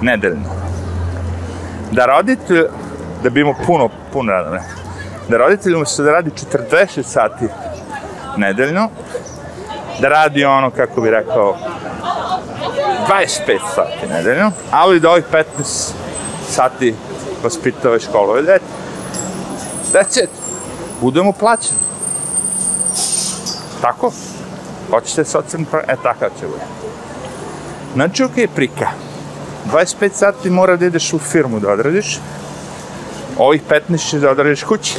nedeljno. 0.00 0.48
Da 1.90 2.06
roditelj, 2.06 2.64
da 3.22 3.30
bi 3.30 3.40
imao 3.40 3.54
puno, 3.66 3.88
puno 4.12 4.32
radno 4.32 4.50
vremena, 4.50 4.72
da 5.28 5.36
roditelj 5.36 5.74
umjesto 5.74 6.02
da 6.02 6.12
radi 6.12 6.30
40 6.70 7.02
sati 7.02 7.44
nedeljno, 8.36 8.88
da 10.00 10.08
radi 10.08 10.44
ono, 10.44 10.70
kako 10.70 11.00
bi 11.00 11.10
rekao, 11.10 11.56
25 13.08 13.58
sati 13.74 14.12
nedeljno, 14.12 14.52
ali 14.70 15.00
da 15.00 15.10
ovih 15.10 15.24
15 15.32 15.92
sati 16.48 16.94
vaspitava 17.42 17.98
školove 17.98 18.42
dete. 18.42 18.64
That's 19.92 20.22
it. 20.24 20.30
Budemo 21.00 21.32
plaćeni. 21.32 21.91
Tako? 23.82 24.10
Hoćete 24.90 25.24
socijalni 25.24 25.66
program? 25.66 25.90
E, 25.90 26.02
takav 26.02 26.28
će 26.40 26.46
bude. 26.46 26.64
Znači, 27.94 28.24
ok, 28.24 28.32
prika. 28.54 28.86
25 29.72 30.10
sati 30.12 30.50
mora 30.50 30.76
da 30.76 30.86
ideš 30.86 31.12
u 31.12 31.18
firmu 31.18 31.60
da 31.60 31.72
odradiš. 31.72 32.18
Ovih 33.38 33.62
15 33.88 34.10
će 34.10 34.18
da 34.18 34.30
odradiš 34.30 34.62
kući. 34.62 34.98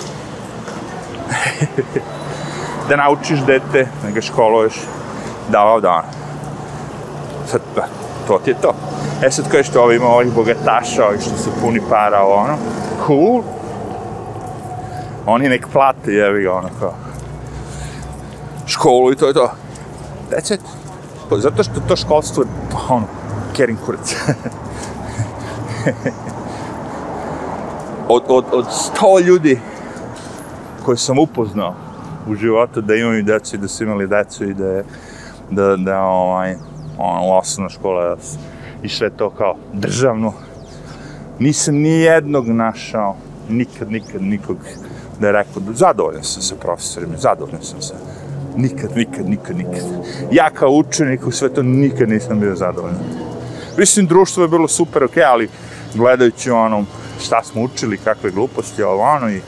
da 2.89 2.95
naučiš 2.95 3.39
dete, 3.39 3.87
da 4.03 4.11
ga 4.11 4.21
školuješ, 4.21 4.73
da 5.49 5.61
ovo 5.61 5.79
da. 5.79 6.03
Sad, 7.47 7.61
da, 7.75 7.87
to 8.27 8.39
ti 8.45 8.49
je 8.49 8.61
to. 8.61 8.73
E 9.23 9.31
sad 9.31 9.49
kažeš 9.51 9.69
to, 9.69 9.81
ovo 9.81 9.91
ima 9.91 10.07
ovih 10.07 10.33
bogataša, 10.33 11.07
ovih 11.07 11.21
što 11.21 11.37
se 11.37 11.49
puni 11.61 11.81
para, 11.89 12.21
ovo 12.21 12.35
ono, 12.35 12.57
cool. 13.07 13.43
Oni 15.25 15.49
nek 15.49 15.67
plate, 15.73 16.11
jevi 16.11 16.43
ga 16.43 16.53
ono 16.53 16.69
kao. 16.79 16.93
Školu 18.83 19.11
i 19.11 19.15
to 19.15 19.27
je 19.27 19.33
to. 19.33 19.51
That's 20.31 20.53
it. 20.53 20.61
Pa 21.29 21.37
zato 21.37 21.63
što 21.63 21.79
to 21.87 21.95
školstvo 21.95 22.43
je, 22.43 22.49
ono, 22.89 23.05
kerin 23.55 23.77
kurac. 23.85 24.15
od, 28.15 28.23
od, 28.27 28.45
od 28.51 28.65
sto 28.71 29.19
ljudi 29.19 29.59
koji 30.85 30.97
sam 30.97 31.19
upoznao 31.19 31.75
u 32.27 32.35
životu 32.35 32.81
da 32.81 32.95
imaju 32.95 33.23
decu 33.23 33.55
i 33.55 33.59
da 33.59 33.67
su 33.67 33.83
imali 33.83 34.07
decu 34.07 34.43
i 34.43 34.53
da 34.53 34.65
je, 34.65 34.83
da, 35.51 35.75
da 35.75 36.01
ovaj, 36.01 36.55
ono, 36.97 37.37
osnovna 37.37 37.69
škola 37.69 38.17
i 38.83 38.89
sve 38.89 39.09
to 39.09 39.29
kao 39.29 39.55
državno. 39.73 40.33
Nisam 41.39 41.75
ni 41.75 41.89
jednog 41.89 42.47
našao, 42.47 43.15
nikad, 43.49 43.91
nikad, 43.91 44.21
nikog 44.21 44.57
da 45.19 45.27
je 45.27 45.33
rekao, 45.33 45.61
zadovoljan 45.73 46.23
sam 46.23 46.41
sa 46.41 46.55
profesorima, 46.55 47.17
zadovoljan 47.17 47.63
sam 47.63 47.81
sa 47.81 47.93
nikad, 48.55 48.97
nikad, 48.97 49.29
nikad, 49.29 49.57
nikad. 49.57 49.83
Ja 50.31 50.49
kao 50.49 50.69
učenik 50.69 51.27
u 51.27 51.31
sve 51.31 51.53
to 51.53 51.63
nikad 51.63 52.09
nisam 52.09 52.39
bio 52.39 52.55
zadovoljan. 52.55 52.99
Mislim, 53.77 54.07
društvo 54.07 54.43
je 54.43 54.49
bilo 54.49 54.67
super, 54.67 55.03
ok, 55.03 55.17
ali 55.27 55.49
gledajući 55.93 56.51
ono, 56.51 56.85
šta 57.25 57.43
smo 57.43 57.61
učili, 57.61 57.97
kakve 57.97 58.31
gluposti, 58.31 58.83
ovo 58.83 59.03
ono 59.03 59.29
i 59.29 59.41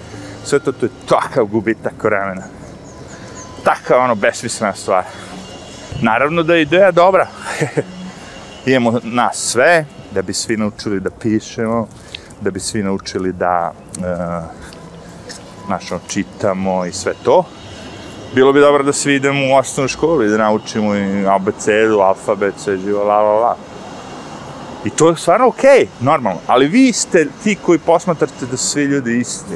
sve 0.43 0.59
to, 0.59 0.71
to 0.71 0.85
je 0.85 0.89
takav 1.09 1.45
gubitak 1.45 2.03
vremena. 2.03 2.43
Takav 3.63 4.03
ono, 4.03 4.15
besmislena 4.15 4.73
stvar. 4.73 5.03
Naravno 6.01 6.43
da 6.43 6.55
je 6.55 6.61
ideja 6.61 6.91
dobra. 6.91 7.27
Imamo 8.65 8.99
nas 9.03 9.37
sve, 9.37 9.85
da 10.11 10.21
bi 10.21 10.33
svi 10.33 10.57
naučili 10.57 10.99
da 10.99 11.09
pišemo, 11.09 11.87
da 12.41 12.51
bi 12.51 12.59
svi 12.59 12.83
naučili 12.83 13.33
da 13.33 13.71
uh, 13.97 14.03
našo, 15.69 15.99
čitamo 16.07 16.85
i 16.85 16.91
sve 16.91 17.13
to. 17.23 17.43
Bilo 18.35 18.53
bi 18.53 18.59
dobro 18.59 18.83
da 18.83 18.93
svi 18.93 19.15
idemo 19.15 19.53
u 19.53 19.57
osnovnu 19.57 19.87
školu 19.87 20.23
i 20.23 20.29
da 20.29 20.37
naučimo 20.37 20.95
i 20.95 21.27
abecedu, 21.27 21.99
alfabet, 21.99 22.53
sve 22.57 22.77
živo, 22.77 23.03
la, 23.03 23.21
la, 23.21 23.39
la. 23.39 23.55
I 24.85 24.89
to 24.89 25.09
je 25.09 25.15
stvarno 25.15 25.47
okej, 25.47 25.69
okay, 25.69 25.85
normalno. 25.99 26.39
Ali 26.47 26.67
vi 26.67 26.93
ste 26.93 27.27
ti 27.43 27.55
koji 27.55 27.79
posmatrate 27.79 28.45
da 28.51 28.57
svi 28.57 28.83
ljudi 28.83 29.17
isti. 29.17 29.55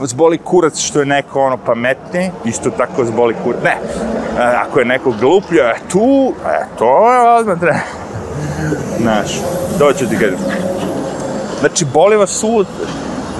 Vas 0.00 0.14
boli 0.14 0.38
kurac 0.38 0.78
što 0.78 1.00
je 1.00 1.06
neko 1.06 1.40
ono 1.40 1.56
pametniji, 1.56 2.30
isto 2.44 2.70
tako 2.70 3.02
vas 3.02 3.10
boli 3.10 3.34
kurac. 3.44 3.62
Ne, 3.64 3.70
e, 3.70 4.42
ako 4.42 4.78
je 4.78 4.84
neko 4.84 5.14
glupljo, 5.20 5.64
e, 5.64 5.74
tu, 5.92 6.34
e, 6.46 6.64
to 6.78 7.12
je 7.12 7.20
odmah 7.20 7.60
treba. 7.60 7.78
Znaš, 9.00 9.32
ću 9.98 10.08
ti 10.08 10.14
kažem. 10.14 10.38
Znači, 11.60 11.84
boli 11.84 12.16
vas 12.16 12.30
sud 12.30 12.66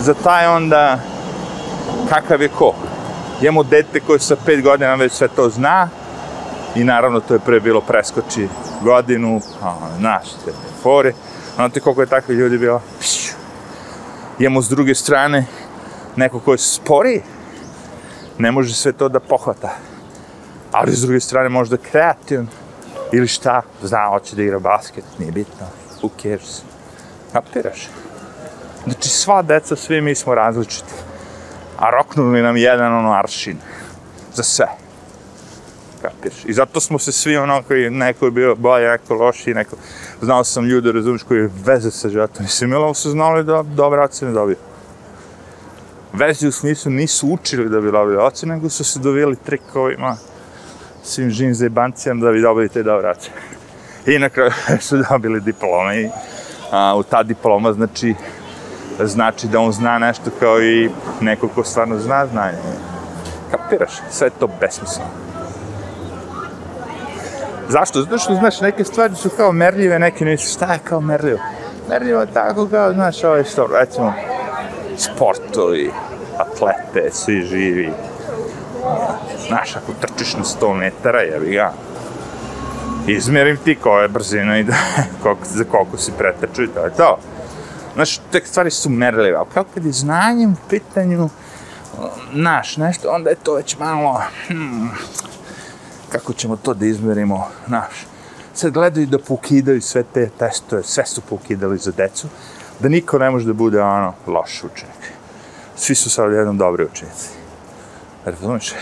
za 0.01 0.15
taj 0.15 0.47
onda 0.47 0.99
kakav 2.09 2.43
je 2.43 2.49
ko. 2.49 2.75
Imamo 3.43 3.63
dete 3.63 4.01
koje 4.01 4.19
sa 4.19 4.37
pet 4.47 4.63
godina 4.63 4.95
već 4.95 5.13
sve 5.13 5.29
to 5.29 5.51
zna 5.51 5.89
i 6.75 6.85
naravno 6.85 7.21
to 7.21 7.35
je 7.35 7.41
pre 7.41 7.61
bilo 7.61 7.81
preskoči 7.81 8.49
godinu, 8.83 9.41
a, 9.63 9.75
znaš, 9.99 10.29
te 10.45 10.53
fore. 10.83 11.13
Znate 11.55 11.81
koliko 11.81 12.01
je 12.01 12.07
takvih 12.07 12.39
ljudi 12.39 12.59
bilo? 12.59 12.83
Imamo 14.39 14.63
s 14.63 14.69
druge 14.69 14.95
strane 14.95 15.47
neko 16.17 16.41
ko 16.41 16.53
je 16.53 16.59
spori, 16.59 17.23
ne 18.39 18.53
može 18.53 18.75
sve 18.75 18.93
to 18.93 19.09
da 19.09 19.21
pohvata. 19.21 19.71
Ali 20.73 20.93
s 20.93 21.01
druge 21.01 21.21
strane 21.21 21.49
možda 21.49 21.77
kreativan 21.77 22.49
ili 23.13 23.29
šta, 23.29 23.63
zna, 23.83 24.09
hoće 24.11 24.37
da 24.37 24.43
igra 24.43 24.59
basket, 24.59 25.05
nije 25.19 25.33
bitno, 25.33 25.67
who 26.03 26.11
cares. 26.23 26.63
Kapiraš? 27.33 27.89
Znači 28.85 29.09
sva 29.09 29.43
deca, 29.43 29.77
svi 29.77 30.01
mi 30.01 30.15
smo 30.15 30.35
različiti. 30.35 30.93
A 31.79 31.91
roknuli 31.91 32.43
nam 32.43 32.57
jedan 32.57 32.95
ono 32.95 33.13
aršin. 33.13 33.57
Za 34.35 34.43
sve 34.43 34.67
kapiraš. 36.03 36.45
I 36.45 36.53
zato 36.53 36.81
smo 36.81 36.99
se 36.99 37.13
svi 37.13 37.37
ono 37.37 37.63
koji 37.63 37.91
neko 37.91 38.25
je 38.25 38.31
bio 38.31 38.55
bolje, 38.55 38.89
neko 38.89 39.15
loši, 39.15 39.55
neko... 39.55 39.77
Znao 40.23 40.45
sam 40.45 40.65
ljude, 40.65 40.93
razumiješ, 40.93 41.23
koji 41.23 41.49
veze 41.65 41.91
sa 41.91 42.09
životom. 42.09 42.45
I 42.45 42.49
Similom 42.49 42.95
su 42.95 43.11
znali 43.11 43.45
da 43.45 43.63
dobre 43.63 44.01
ocene 44.01 44.33
dobiju. 44.33 44.57
Veze 46.13 46.49
u 46.49 46.53
smislu 46.53 46.93
nisu 46.93 47.29
učili 47.29 47.69
da 47.69 47.81
bi 47.81 47.91
dobili 47.91 48.17
ocene, 48.17 48.55
nego 48.55 48.69
su 48.69 48.85
se 48.85 48.99
dovijeli 48.99 49.37
trikovima, 49.37 50.17
svim 51.03 51.31
živim 51.31 51.55
zajebancijama 51.55 52.25
da 52.25 52.33
bi 52.33 52.43
dobili 52.43 52.69
te 52.69 52.83
dobre 52.83 53.11
ocene. 53.11 53.37
I 54.07 54.19
na 54.19 54.29
kraju 54.29 54.51
su 54.81 54.97
dobili 55.11 55.41
diplome 55.41 56.03
i 56.03 56.09
a, 56.71 56.97
u 56.97 57.03
ta 57.03 57.23
diploma 57.23 57.73
znači 57.73 58.15
znači 59.07 59.47
da 59.47 59.61
on 59.61 59.73
zna 59.73 59.99
nešto 59.99 60.31
kao 60.41 60.63
i 60.63 60.91
neko 61.21 61.49
ko 61.49 61.65
stvarno 61.65 61.99
zna 61.99 62.27
znanje. 62.27 62.59
Kapiraš? 63.51 63.93
Sve 64.11 64.27
je 64.27 64.31
to 64.31 64.49
besmisleno. 64.61 65.11
Zašto? 67.69 68.03
Zato 68.03 68.19
što, 68.19 68.35
znaš, 68.35 68.61
neke 68.61 68.85
stvari 68.85 69.15
su 69.15 69.31
kao 69.37 69.53
merljive, 69.53 69.99
neke 69.99 70.25
nisu. 70.25 70.53
Šta 70.53 70.73
je 70.73 70.79
kao 70.85 71.01
merljivo? 71.01 71.39
Merljivo 71.89 72.21
je 72.21 72.33
tako 72.33 72.67
kao, 72.67 72.93
znaš, 72.93 73.25
ovo 73.25 73.37
je 73.37 73.45
što, 73.45 73.69
recimo, 73.81 74.15
sportovi, 74.97 75.91
atlete, 76.39 77.11
svi 77.13 77.43
živi. 77.43 77.93
Znaš, 79.49 79.77
ako 79.77 79.93
trčiš 80.01 80.35
na 80.37 80.45
100 80.45 80.75
metara, 80.75 81.21
jebi 81.21 81.51
ga. 81.51 81.73
Izmerim 83.07 83.57
ti 83.57 83.75
koja 83.75 84.03
je 84.03 84.09
brzina 84.09 84.59
i 84.59 84.65
da, 84.65 84.75
koliko, 85.23 85.45
za 85.45 85.65
koliko 85.65 85.97
si 85.97 86.13
pretrču 86.19 86.63
i 86.63 86.69
to 86.69 86.85
je 86.85 86.91
to. 86.91 87.19
Znaš, 87.99 88.21
te 88.33 88.41
stvari 88.45 88.71
su 88.71 88.91
merljive, 88.91 89.37
ali 89.37 89.47
kao 89.55 89.65
kad 89.75 89.85
je 89.85 89.93
znanjem 89.93 90.53
u 90.53 90.69
pitanju, 90.69 91.29
znaš, 92.35 92.77
nešto, 92.77 93.11
onda 93.11 93.31
je 93.31 93.37
to 93.37 93.55
već 93.55 93.79
malo, 93.79 94.23
hmm, 94.47 94.91
kako 96.09 96.33
ćemo 96.33 96.57
to 96.57 96.75
da 96.75 96.87
izmerimo, 96.87 97.49
znaš. 97.67 98.07
Sad 98.55 98.73
gledaju 98.73 99.07
da 99.07 99.19
pokidaju 99.19 99.83
sve 99.83 100.03
te 100.03 100.31
testove, 100.39 100.83
sve 100.83 101.07
su 101.07 101.21
pokidali 101.21 101.79
za 101.79 101.93
decu, 101.93 102.29
da 102.81 102.89
niko 102.89 103.19
ne 103.19 103.31
može 103.31 103.47
da 103.47 103.53
bude 103.53 103.83
ono 103.83 104.15
loš 104.27 104.65
učenik. 104.65 105.13
Svi 105.77 105.95
su 105.95 106.11
sad 106.11 106.33
jednom 106.33 106.59
dobri 106.59 106.85
učenici. 106.85 107.29
Razumiješ? 108.25 108.71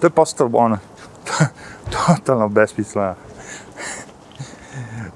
to 0.00 0.06
je 0.06 0.10
postalo 0.10 0.50
ono, 0.54 0.78
totalno 2.06 2.48
besmisleno. 2.48 3.14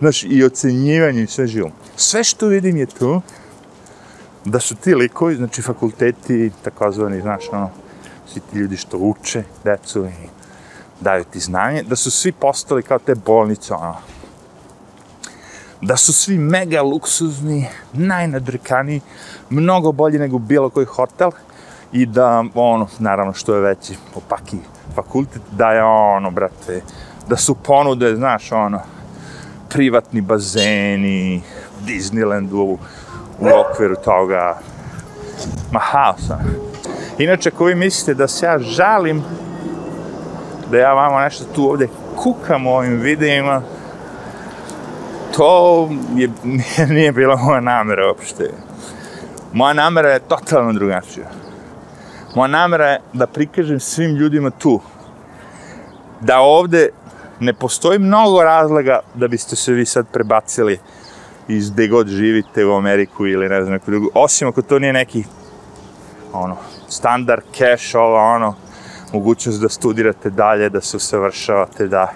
Znaš, 0.03 0.23
i 0.23 0.45
ocenjivanje 0.45 1.23
i 1.23 1.27
sve 1.27 1.47
živo. 1.47 1.71
Sve 1.97 2.25
što 2.25 2.47
vidim 2.47 2.77
je 2.77 2.87
to, 2.87 3.21
da 4.45 4.61
su 4.61 4.75
ti 4.75 4.95
likovi, 4.95 5.35
znači 5.35 5.63
fakulteti, 5.63 6.51
takozvani, 6.63 7.21
znaš, 7.21 7.45
ono, 7.53 7.71
svi 8.27 8.41
ti 8.41 8.59
ljudi 8.59 8.77
što 8.77 8.99
uče 8.99 9.43
decu 9.65 10.07
i 10.07 10.27
daju 11.01 11.25
ti 11.25 11.41
znanje, 11.41 11.83
da 11.83 11.97
su 11.97 12.11
svi 12.11 12.33
postali 12.33 12.83
kao 12.83 12.99
te 12.99 13.15
bolnice, 13.15 13.75
ono. 13.75 13.97
Da 15.81 15.97
su 15.97 16.13
svi 16.13 16.39
mega 16.39 16.83
luksuzni, 16.83 17.69
najnadrkaniji, 17.93 19.01
mnogo 19.51 19.93
bolji 19.93 20.19
nego 20.19 20.39
bilo 20.39 20.71
koji 20.71 20.87
hotel 20.87 21.31
i 21.93 22.07
da, 22.07 22.45
ono, 22.55 22.89
naravno 22.99 23.33
što 23.33 23.55
je 23.55 23.61
veći 23.61 23.95
opaki 24.15 24.57
fakultet, 24.95 25.43
da 25.51 25.73
je 25.73 25.85
ono, 25.85 26.31
brate, 26.31 26.83
da 27.29 27.37
su 27.37 27.55
ponude, 27.55 28.17
znaš, 28.17 28.53
ono, 28.53 28.81
privatni 29.73 30.21
bazeni, 30.21 31.43
Disneyland 31.87 32.53
u, 32.53 32.79
u 33.39 33.47
okviru 33.49 33.97
toga, 34.05 34.59
ma 35.73 35.81
haosa. 35.81 36.39
Inače, 37.19 37.49
ako 37.49 37.65
vi 37.65 37.75
mislite 37.75 38.15
da 38.15 38.29
se 38.29 38.47
ja 38.47 38.59
žalim, 38.59 39.23
da 40.71 40.79
ja 40.79 40.93
vama 40.93 41.25
nešto 41.25 41.45
tu 41.55 41.71
ovde 41.71 41.89
kukam 42.17 42.67
u 42.67 42.75
ovim 42.77 43.01
videima, 43.01 43.63
to 45.37 45.89
je, 46.17 46.29
nije, 46.45 46.87
nije 46.97 47.13
bila 47.13 47.37
moja 47.37 47.61
namera 47.61 48.07
uopšte. 48.07 48.51
Moja 49.53 49.73
namera 49.73 50.11
je 50.11 50.21
totalno 50.21 50.73
drugačija. 50.73 51.27
Moja 52.35 52.49
namera 52.49 52.87
je 52.87 53.01
da 53.13 53.27
prikažem 53.27 53.81
svim 53.81 54.11
ljudima 54.17 54.51
tu 54.51 54.81
da 56.21 56.39
ovde 56.39 56.89
ne 57.43 57.53
postoji 57.53 57.99
mnogo 57.99 58.43
razloga 58.43 59.01
da 59.15 59.29
biste 59.29 59.57
se 59.57 59.73
vi 59.73 59.87
sad 59.87 60.07
prebacili 60.13 60.79
iz 61.49 61.71
gde 61.71 61.89
god 61.89 62.09
živite 62.09 62.65
u 62.65 62.75
Ameriku 62.75 63.27
ili 63.27 63.49
ne 63.49 63.63
znam 63.63 63.73
neku 63.73 63.91
drugu, 63.91 64.11
osim 64.15 64.49
ako 64.49 64.63
to 64.63 64.79
nije 64.79 64.93
neki 64.93 65.25
ono, 66.33 66.57
standard, 66.89 67.43
cash, 67.59 67.97
ovo, 67.97 68.35
ono, 68.35 68.55
mogućnost 69.13 69.61
da 69.61 69.69
studirate 69.69 70.31
dalje, 70.31 70.69
da 70.69 70.81
se 70.81 70.97
usavršavate, 70.97 71.87
da... 71.87 72.13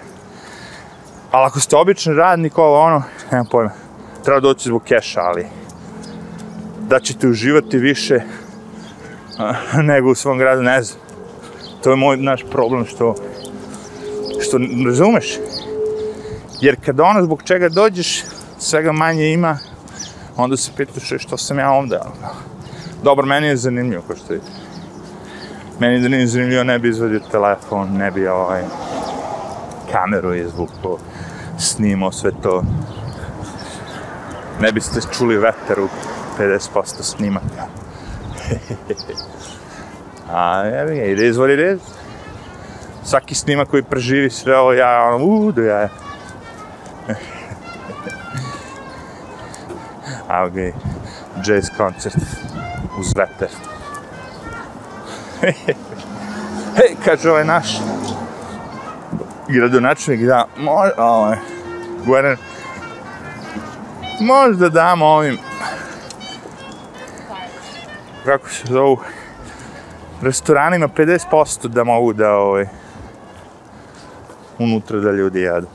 Ali 1.31 1.45
ako 1.45 1.59
ste 1.59 1.75
običan 1.75 2.15
radnik, 2.15 2.57
ovo, 2.57 2.81
ono, 2.81 3.03
nemam 3.31 3.45
pojma, 3.51 3.71
treba 4.23 4.39
doći 4.39 4.69
zbog 4.69 4.83
keša, 4.83 5.21
ali 5.21 5.47
da 6.79 6.99
ćete 6.99 7.27
uživati 7.27 7.77
više 7.77 8.21
nego 9.89 10.11
u 10.11 10.15
svom 10.15 10.37
gradu, 10.37 10.61
ne 10.61 10.83
znam. 10.83 10.99
To 11.83 11.89
je 11.89 11.95
moj 11.95 12.17
naš 12.17 12.43
problem 12.51 12.85
što, 12.85 13.15
što 14.41 14.57
razumeš. 14.85 15.39
Jer 16.61 16.75
kada 16.85 17.03
ono 17.03 17.23
zbog 17.23 17.43
čega 17.43 17.69
dođeš, 17.69 18.23
svega 18.59 18.91
manje 18.91 19.33
ima, 19.33 19.57
onda 20.37 20.57
se 20.57 20.71
pitaš 20.77 21.13
što 21.17 21.37
sam 21.37 21.59
ja 21.59 21.71
ovde. 21.71 21.99
Dobro, 23.03 23.25
meni 23.25 23.47
je 23.47 23.57
zanimljivo, 23.57 24.03
kao 24.07 24.15
što 24.15 24.33
vidite. 24.33 24.51
Meni 25.79 26.01
da 26.01 26.07
nije 26.07 26.27
zanimljivo, 26.27 26.63
ne 26.63 26.79
bi 26.79 26.89
izvadio 26.89 27.19
telefon, 27.31 27.97
ne 27.97 28.11
bi 28.11 28.27
ovaj, 28.27 28.63
kameru 29.91 30.33
izvukao, 30.35 30.97
snimao 31.59 32.11
sve 32.11 32.31
to. 32.43 32.63
Ne 34.61 34.71
biste 34.71 34.99
čuli 35.17 35.37
veter 35.37 35.79
u 35.79 35.87
50% 36.39 37.01
snimaka. 37.01 37.67
A 40.29 40.63
evo 40.65 40.89
ga, 40.89 41.03
it 41.05 41.19
is 41.19 41.37
what 41.37 41.53
it 41.53 41.59
is. 41.59 41.96
Svaki 43.09 43.35
snimak 43.35 43.67
koji 43.67 43.83
preživi 43.83 44.29
sve 44.29 44.57
ovo, 44.57 44.73
ja 44.73 45.03
ono, 45.03 45.25
uuu, 45.25 45.51
do 45.51 45.61
ja. 45.61 45.89
Evo 50.29 50.49
ga 50.49 50.61
i 50.61 50.73
jazz 51.45 51.69
koncert 51.77 52.15
uz 52.99 53.07
veter. 53.15 53.47
Hej, 56.77 56.95
kaže 57.05 57.29
ovaj 57.29 57.45
naš 57.45 57.77
gradonačnik 59.47 60.21
da, 60.21 60.45
može, 60.57 60.91
ovaj, 60.97 61.37
guverner, 62.05 62.37
možda 64.19 64.69
damo 64.69 65.05
ovim, 65.05 65.37
kako 68.25 68.49
se 68.49 68.63
zovu, 68.67 68.97
restoranima 70.21 70.87
50% 70.87 71.67
da 71.67 71.83
mogu 71.83 72.13
da, 72.13 72.35
ovaj, 72.35 72.67
unutra 74.59 74.99
da 74.99 75.11
ljudi 75.11 75.41
jedu. 75.41 75.67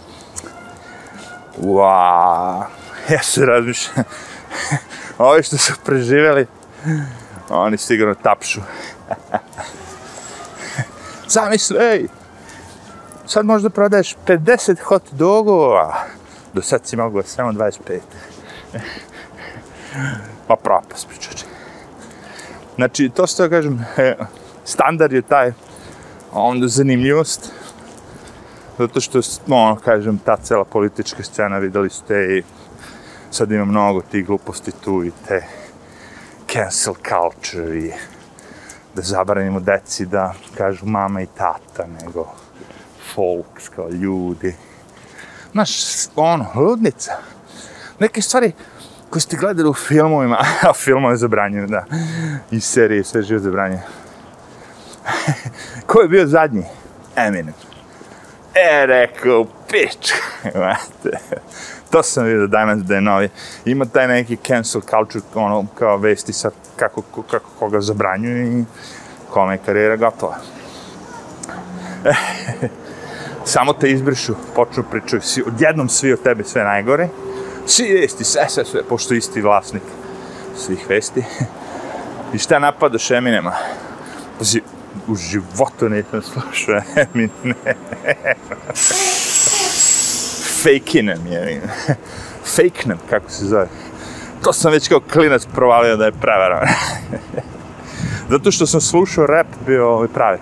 Ua, 1.58 2.66
ja 3.12 3.22
se 3.22 3.46
razmišljam, 3.46 4.04
ovi 5.18 5.42
što 5.42 5.56
su 5.56 5.72
preživjeli, 5.84 6.46
oni 7.48 7.76
sigurno 7.76 8.14
tapšu. 8.14 8.60
Zamisli, 11.28 11.78
ej, 11.80 12.08
sad 13.26 13.46
možda 13.46 13.70
prodaješ 13.70 14.16
50 14.26 14.80
hot 14.80 15.02
dogova, 15.12 16.04
do 16.52 16.62
sad 16.62 16.86
si 16.86 16.96
mogu 16.96 17.22
samo 17.22 17.52
25. 17.52 18.00
Pa 20.46 20.56
propast, 20.56 21.08
pričače. 21.08 21.44
Znači, 22.76 23.08
to 23.08 23.26
što 23.26 23.48
kažem, 23.48 23.86
e, 23.96 24.16
standard 24.64 25.12
je 25.12 25.22
taj, 25.22 25.52
onda 26.32 26.68
zanimljivost, 26.68 27.52
zato 28.78 29.00
što, 29.00 29.20
ono, 29.48 29.76
kažem, 29.76 30.18
ta 30.18 30.36
cela 30.36 30.64
politička 30.64 31.22
scena, 31.22 31.58
videli 31.58 31.90
ste 31.90 32.38
i 32.38 32.42
sad 33.30 33.52
ima 33.52 33.64
mnogo 33.64 34.00
tih 34.00 34.26
gluposti 34.26 34.72
tu 34.84 35.04
i 35.04 35.12
te 35.28 35.42
cancel 36.52 36.94
culture 36.94 37.78
i 37.78 37.92
da 38.94 39.02
zabranimo 39.02 39.60
deci 39.60 40.06
da 40.06 40.34
kažu 40.56 40.86
mama 40.86 41.22
i 41.22 41.26
tata, 41.26 41.86
nego 42.00 42.26
folks 43.14 43.68
kao 43.68 43.88
ljudi. 43.90 44.54
Znaš, 45.52 45.70
ono, 46.16 46.46
ludnica. 46.54 47.12
Neke 47.98 48.22
stvari 48.22 48.52
koje 49.10 49.20
ste 49.20 49.36
gledali 49.36 49.68
u 49.68 49.74
filmovima, 49.74 50.38
a 50.68 50.72
filmove 50.72 51.16
zabranjuju, 51.16 51.66
da, 51.66 51.84
i 52.50 52.60
serije, 52.60 53.04
sve 53.04 53.22
živo 53.22 53.40
zabranjuju. 53.40 53.80
Ko 55.86 56.00
je 56.00 56.08
bio 56.08 56.26
zadnji? 56.26 56.64
Eminem. 57.16 57.71
E, 58.54 58.86
rekao, 58.86 59.46
pič, 59.70 60.12
to 61.90 62.02
sam 62.02 62.24
vidio 62.24 62.46
danas 62.46 62.78
da 62.78 62.94
je 62.94 63.00
novi. 63.00 63.28
Ima 63.64 63.84
taj 63.84 64.08
neki 64.08 64.36
cancel 64.46 64.80
culture, 64.80 65.24
ono, 65.34 65.66
kao 65.78 65.96
vesti 65.96 66.32
sa 66.32 66.50
kako, 66.76 67.02
kako 67.30 67.50
koga 67.58 67.80
zabranjuju 67.80 68.60
i 68.60 68.64
kome 69.30 69.54
je 69.54 69.58
karijera 69.66 69.96
gotova. 69.96 70.36
Samo 73.44 73.72
te 73.72 73.90
izbrišu, 73.90 74.34
počnu 74.54 74.84
pričaju, 74.90 75.22
svi, 75.22 75.42
odjednom 75.46 75.88
svi 75.88 76.12
od 76.12 76.22
tebe 76.22 76.44
sve 76.44 76.64
najgore. 76.64 77.08
Svi 77.66 77.92
vesti, 77.92 78.24
sve, 78.24 78.48
sve, 78.48 78.64
sve, 78.64 78.82
pošto 78.82 79.14
isti 79.14 79.40
vlasnik 79.40 79.82
svih 80.56 80.86
vesti. 80.88 81.24
I 82.34 82.38
šta 82.38 82.58
napadaš 82.58 83.10
Eminema? 83.10 83.52
Pazi, 84.38 84.60
u 85.08 85.14
životu 85.14 85.88
nisam 85.88 86.22
slušao 86.22 86.80
Eminem. 86.96 87.54
Fake-inem 90.62 91.26
je. 91.26 91.62
Fake-nem, 92.56 92.98
kako 93.10 93.30
se 93.30 93.44
zove. 93.44 93.68
To 94.42 94.52
sam 94.52 94.72
već 94.72 94.88
kao 94.88 95.00
klinac 95.12 95.46
provalio 95.54 95.96
da 95.96 96.04
je 96.04 96.12
prevaran. 96.12 96.68
Zato 98.28 98.50
što 98.50 98.66
sam 98.66 98.80
slušao 98.80 99.26
rap 99.26 99.46
bio 99.66 99.88
ovaj 99.88 100.08
pravi. 100.08 100.38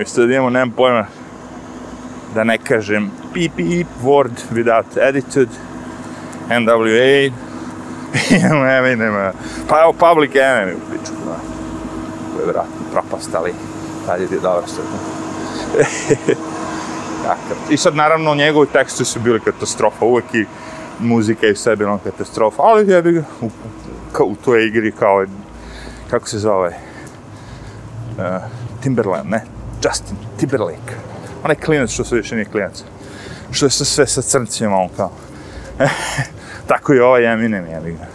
Isto 0.00 0.26
da 0.26 0.32
imamo, 0.32 0.50
nemam 0.50 0.70
pojma, 0.70 1.06
da 2.34 2.44
ne 2.44 2.58
kažem 2.58 3.10
pip 3.34 3.52
pip 3.56 3.86
word 4.02 4.32
without 4.52 5.08
attitude, 5.08 5.52
NWA, 6.48 7.32
ne 8.82 8.96
nema, 8.96 9.32
pa 9.68 9.80
evo 9.82 9.92
Public 9.92 10.34
Enemy 10.34 10.74
u 10.74 10.80
piču, 10.90 11.12
da. 11.26 11.36
To 12.36 12.62
je 12.62 12.75
vratno 12.96 13.08
propastali, 13.08 13.52
tad 14.06 14.20
je 14.20 14.40
dobro. 14.42 14.62
Takav. 17.22 17.56
I 17.70 17.76
sad 17.76 17.96
naravno 17.96 18.34
njegovi 18.34 18.66
tekstu 18.72 19.04
su 19.04 19.20
bili 19.20 19.40
katastrofa, 19.40 20.04
uvek 20.04 20.34
i 20.34 20.46
muzika 21.00 21.46
i 21.46 21.56
sve 21.56 21.76
bilo 21.76 21.98
katastrofa, 22.04 22.62
ali 22.62 22.90
jebi 22.90 23.12
ga, 23.12 23.24
u, 23.40 23.50
u, 24.20 24.36
toj 24.44 24.66
igri 24.66 24.92
kao, 24.92 25.26
kako 26.10 26.28
se 26.28 26.38
zove, 26.38 26.68
uh, 26.68 28.24
Timberland, 28.82 29.30
ne, 29.30 29.44
Justin 29.84 30.16
Timberlake. 30.38 30.94
Onaj 31.44 31.56
klinac 31.56 31.90
što 31.90 32.04
se 32.04 32.16
više 32.16 32.34
nije 32.34 32.44
klinac. 32.44 32.84
Što 33.50 33.66
je 33.66 33.70
sa 33.70 33.84
sve 33.84 34.06
sa 34.06 34.22
crncima, 34.22 34.76
on 34.76 34.88
kao. 34.96 35.10
Tako 36.68 36.94
i 36.94 37.00
ovaj 37.00 37.32
Eminem, 37.32 37.66
jebi 37.66 37.92
ga. 37.92 38.06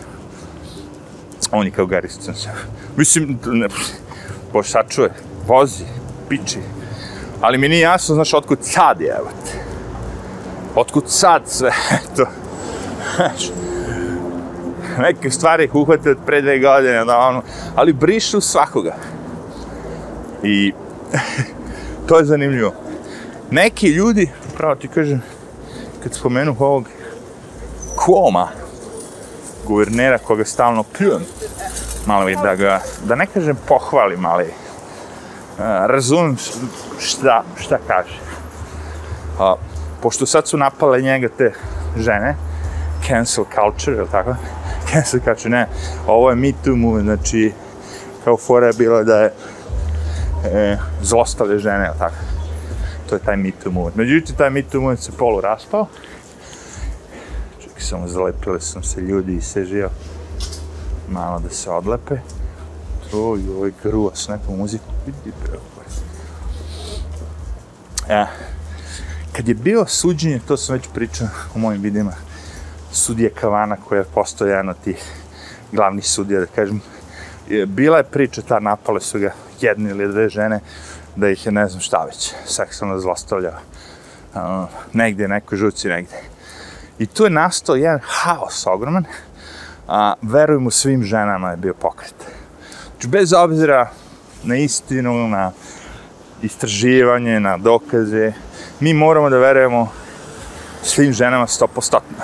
On 1.51 1.65
je 1.65 1.71
kao 1.71 1.85
Gary 1.85 2.09
Stevens. 2.09 2.47
Mislim, 2.97 3.39
ne, 3.45 3.67
boš 4.53 4.71
sačuje, 4.71 5.09
vozi, 5.47 5.83
piči. 6.29 6.59
Ali 7.41 7.57
mi 7.57 7.69
nije 7.69 7.81
jasno, 7.81 8.15
znaš, 8.15 8.33
otkud 8.33 8.57
sad 8.61 9.01
je, 9.01 9.07
evo 9.07 9.29
te. 9.45 9.59
Otkud 10.75 11.03
sad 11.07 11.41
sve 11.45 11.71
to. 12.15 12.25
Neke 14.97 15.31
stvari 15.31 15.69
uhvate 15.73 16.11
od 16.11 16.17
pre 16.25 16.41
dve 16.41 16.59
godine, 16.59 17.05
da 17.05 17.17
ono, 17.17 17.41
ali 17.75 17.93
brišu 17.93 18.41
svakoga. 18.41 18.95
I 20.43 20.73
to 22.07 22.17
je 22.17 22.25
zanimljivo. 22.25 22.73
Neki 23.51 23.87
ljudi, 23.87 24.29
pravo 24.57 24.75
ti 24.75 24.87
kažem, 24.87 25.21
kad 26.03 26.13
spomenu 26.13 26.55
ovog 26.59 26.85
Kuoma, 27.95 28.47
guvernera 29.67 30.17
koga 30.17 30.45
stalno 30.45 30.83
pljujem, 30.83 31.21
malo 32.05 32.25
mi 32.25 32.35
da 32.35 32.55
ga, 32.55 32.81
da 33.03 33.15
ne 33.15 33.25
kažem 33.25 33.57
pohvalim, 33.67 34.25
ali 34.25 34.43
uh, 34.43 35.63
razumim 35.85 36.37
šta, 36.99 37.43
šta 37.57 37.77
kaže. 37.87 38.19
Uh, 39.39 39.59
pošto 40.01 40.25
sad 40.25 40.47
su 40.47 40.57
napale 40.57 41.01
njega 41.01 41.29
te 41.37 41.53
žene, 41.97 42.35
cancel 43.07 43.45
culture, 43.55 43.97
je 43.97 44.05
tako? 44.11 44.35
Cancel 44.91 45.19
culture, 45.19 45.49
ne, 45.49 45.67
ovo 46.07 46.29
je 46.29 46.35
Me 46.35 46.51
Too 46.63 46.75
movement, 46.75 47.05
znači, 47.05 47.53
kao 48.23 48.37
fora 48.37 48.67
je 48.67 48.73
bilo 48.77 49.03
da 49.03 49.19
je 49.19 49.33
e, 50.45 50.77
zlostavlja 51.01 51.57
žene, 51.57 51.83
je 51.83 51.93
tako? 51.99 52.15
To 53.09 53.15
je 53.15 53.19
taj 53.19 53.37
Me 53.37 53.51
Too 53.63 53.71
movement. 53.71 53.95
Međutim, 53.95 54.35
taj 54.35 54.49
Me 54.49 54.61
Too 54.61 54.81
movement 54.81 55.03
se 55.03 55.11
polu 55.11 55.41
raspao. 55.41 55.87
Čekaj, 57.59 57.81
samo 57.81 58.07
zalepili 58.07 58.61
sam 58.61 58.83
se 58.83 59.01
ljudi 59.01 59.35
i 59.35 59.41
se 59.41 59.65
žio 59.65 59.89
malo 61.12 61.39
da 61.39 61.49
se 61.49 61.70
odlepe. 61.70 62.18
Oj, 63.14 63.41
oj, 63.62 63.74
gruo 63.84 64.12
s 64.16 64.28
nekom. 64.28 64.62
Vidi, 65.05 65.34
bre, 65.43 65.57
E, 68.09 68.26
kad 69.32 69.47
je 69.47 69.53
bio 69.53 69.86
suđenje, 69.88 70.39
to 70.47 70.57
sam 70.57 70.76
već 70.76 70.88
pričao 70.93 71.28
u 71.55 71.59
mojim 71.59 71.82
videima, 71.82 72.14
sudije 72.91 73.30
Kavana 73.30 73.76
koja 73.76 73.99
je 73.99 74.05
postao 74.14 74.47
jedan 74.47 74.70
od 74.70 74.76
tih 74.84 75.03
glavnih 75.72 76.07
sudija, 76.07 76.39
da 76.39 76.45
kažem, 76.45 76.82
bila 77.68 77.97
je 77.97 78.03
priča, 78.03 78.41
ta 78.41 78.59
napale 78.59 79.01
su 79.01 79.20
ga 79.20 79.34
jedne 79.62 79.89
ili 79.89 80.07
dve 80.07 80.30
žene, 80.30 80.59
da 81.16 81.30
ih 81.30 81.45
je 81.45 81.51
ne 81.51 81.68
znam 81.68 81.82
šta 81.82 82.03
već, 82.05 82.34
seksualno 82.45 82.99
zlostavljao. 82.99 83.59
Uh, 84.34 84.39
negdje, 84.93 85.28
nekoj 85.28 85.57
žuci, 85.57 85.88
negdje. 85.88 86.18
I 86.99 87.05
tu 87.05 87.24
je 87.24 87.30
nastao 87.30 87.76
jedan 87.76 87.99
haos 88.03 88.68
ogroman, 88.68 89.05
a 89.93 90.13
verujem 90.21 90.67
u 90.67 90.71
svim 90.71 91.03
ženama 91.03 91.51
je 91.51 91.57
bio 91.57 91.73
pokret. 91.73 92.15
Znači, 92.91 93.07
bez 93.07 93.33
obzira 93.33 93.89
na 94.43 94.55
istinu, 94.55 95.27
na 95.27 95.51
istraživanje, 96.41 97.39
na 97.39 97.57
dokaze, 97.57 98.33
mi 98.79 98.93
moramo 98.93 99.29
da 99.29 99.37
verujemo 99.37 99.91
svim 100.83 101.13
ženama 101.13 101.47
stopostotno. 101.47 102.17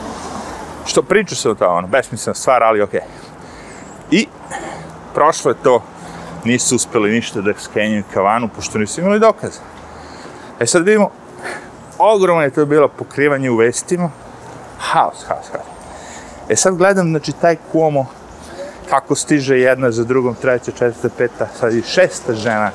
Što 0.88 1.02
priču 1.02 1.36
se 1.36 1.50
o 1.50 1.54
to, 1.54 1.68
ono, 1.68 1.88
besmislena 1.88 2.34
stvar, 2.34 2.62
ali 2.62 2.82
okej. 2.82 3.00
Okay. 3.00 3.04
I 4.10 4.26
prošlo 5.14 5.50
je 5.50 5.62
to 5.62 5.82
nisu 6.44 6.76
uspeli 6.76 7.10
ništa 7.10 7.40
da 7.40 7.52
skenjuju 7.58 8.04
kavanu, 8.14 8.48
pošto 8.56 8.78
nisu 8.78 9.00
imali 9.00 9.20
dokaze. 9.20 9.60
E 10.60 10.66
sad 10.66 10.84
vidimo, 10.84 11.10
ogromno 11.98 12.42
je 12.42 12.50
to 12.50 12.66
bilo 12.66 12.88
pokrivanje 12.88 13.50
u 13.50 13.56
vestima, 13.56 14.10
haos, 14.78 15.24
haos, 15.28 15.50
haos. 15.52 15.73
E 16.48 16.56
sad 16.56 16.76
gledam, 16.76 17.08
znači, 17.08 17.32
taj 17.32 17.56
Cuomo, 17.72 18.06
kako 18.90 19.14
stiže 19.14 19.58
jedna 19.58 19.90
za 19.90 20.04
drugom, 20.04 20.34
treća, 20.34 20.72
četvrta, 20.72 21.08
peta, 21.18 21.48
sad 21.60 21.74
i 21.74 21.82
šesta 21.82 22.34
žena 22.34 22.70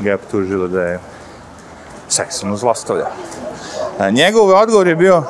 ga 0.00 0.08
je 0.08 0.14
optužila 0.14 0.68
da 0.68 0.82
je 0.82 1.00
seksualno 2.08 2.56
zlostavlja. 2.56 3.06
A, 3.98 4.10
njegov 4.10 4.48
odgovor 4.48 4.88
je 4.88 4.96
bio 4.96 5.22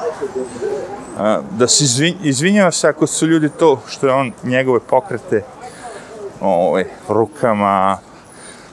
a, 1.19 1.41
da 1.51 1.69
se 1.69 1.85
izvin, 1.85 2.15
izvinjava 2.23 2.71
se 2.71 2.89
ako 2.89 3.07
su 3.07 3.27
ljudi 3.27 3.49
to 3.49 3.83
što 3.89 4.07
je 4.07 4.13
on 4.13 4.33
njegove 4.43 4.81
pokrete 4.81 5.43
ovaj, 6.41 6.85
rukama, 7.09 7.99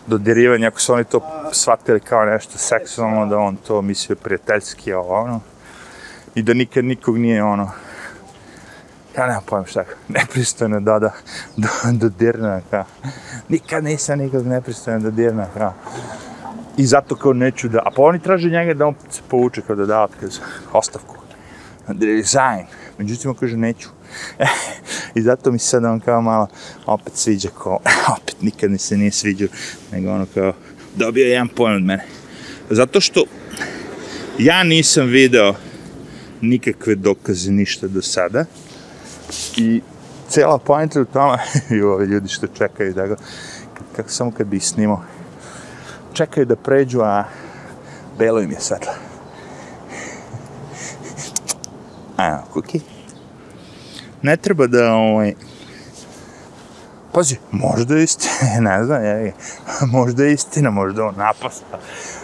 dodirivanje, 0.08 0.68
ako 0.68 0.82
su 0.82 0.94
oni 0.94 1.04
to 1.04 1.22
shvatili 1.52 2.00
kao 2.00 2.26
nešto 2.26 2.58
seksualno, 2.58 3.26
da 3.26 3.38
on 3.38 3.56
to 3.56 3.82
mislio 3.82 4.16
prijateljski, 4.16 4.94
ovo, 4.94 5.16
ono, 5.16 5.40
i 6.36 6.42
da 6.42 6.54
nikad 6.54 6.86
nikog 6.86 7.18
nije, 7.18 7.44
ono, 7.44 7.72
ja 9.18 9.28
nemam 9.28 9.44
pojma 9.46 9.66
šta, 9.66 9.84
nepristojno 10.08 10.80
da, 10.80 11.00
da, 11.00 11.12
da, 11.58 11.70
da 11.92 12.10
dirna, 12.10 12.62
kao, 12.70 12.84
nikad 13.50 13.84
nisam 13.84 14.20
nikog 14.20 14.48
nepristojno 14.48 15.00
da 15.00 15.12
dirna, 15.12 15.48
kao, 15.54 15.74
i 16.78 16.86
zato 16.86 17.16
kao 17.16 17.34
neću 17.34 17.70
da, 17.70 17.80
a 17.80 17.92
pa 17.96 18.02
oni 18.02 18.20
traže 18.20 18.50
njega 18.50 18.74
da 18.74 18.86
on 18.88 18.96
se 19.10 19.22
povuče 19.28 19.62
kao 19.62 19.76
da 19.76 19.86
da 19.86 20.04
otkaz, 20.04 20.40
ostavku, 20.74 21.16
da 21.88 22.06
resign, 22.06 22.66
međutim 22.98 23.30
on 23.30 23.36
kaže 23.36 23.58
neću, 23.58 23.90
I 25.16 25.22
zato 25.22 25.52
mi 25.52 25.60
se 25.60 25.68
sad 25.68 25.86
on 25.86 26.00
kao 26.00 26.22
malo 26.22 26.48
opet 26.86 27.14
sviđa 27.16 27.50
ko, 27.50 27.80
opet 28.22 28.36
nikad 28.42 28.72
mi 28.72 28.78
se 28.78 28.98
nije 28.98 29.12
sviđao, 29.12 29.48
nego 29.92 30.12
ono 30.12 30.26
kao 30.34 30.54
dobio 30.96 31.28
jedan 31.28 31.48
pojem 31.48 31.76
od 31.76 31.84
mene. 31.84 32.06
Zato 32.70 33.02
što 33.02 33.24
ja 34.40 34.64
nisam 34.64 35.06
video 35.06 35.56
nikakve 36.42 36.96
dokaze 36.96 37.52
ništa 37.52 37.88
do 37.88 38.02
sada 38.02 38.46
i 39.58 39.82
cijela 40.30 40.58
pojenta 40.58 41.02
u 41.02 41.06
tome 41.06 41.38
i 41.78 41.82
ovi 41.82 42.06
ljudi 42.06 42.28
što 42.28 42.48
čekaju 42.48 42.94
da 42.94 43.08
ga 43.08 43.16
kako 43.96 44.10
samo 44.10 44.32
kad 44.32 44.48
bi 44.48 44.60
snimao 44.60 45.04
čekaju 46.14 46.46
da 46.46 46.56
pređu 46.56 47.02
a 47.02 47.24
belo 48.18 48.40
im 48.40 48.52
je 48.52 48.60
svetlo 48.60 48.92
a 52.18 52.42
kuki 52.54 52.82
ne 54.22 54.38
treba 54.38 54.68
da 54.68 54.94
ovaj 54.94 55.34
Pazi, 57.14 57.36
možda 57.52 57.96
je 57.96 58.04
istina, 58.04 58.60
ne 58.70 58.84
znam, 58.84 59.04
je, 59.04 59.34
možda 59.82 60.24
je 60.24 60.34
istina, 60.34 60.70
možda 60.70 61.06
on 61.06 61.14
napasta. 61.18 61.80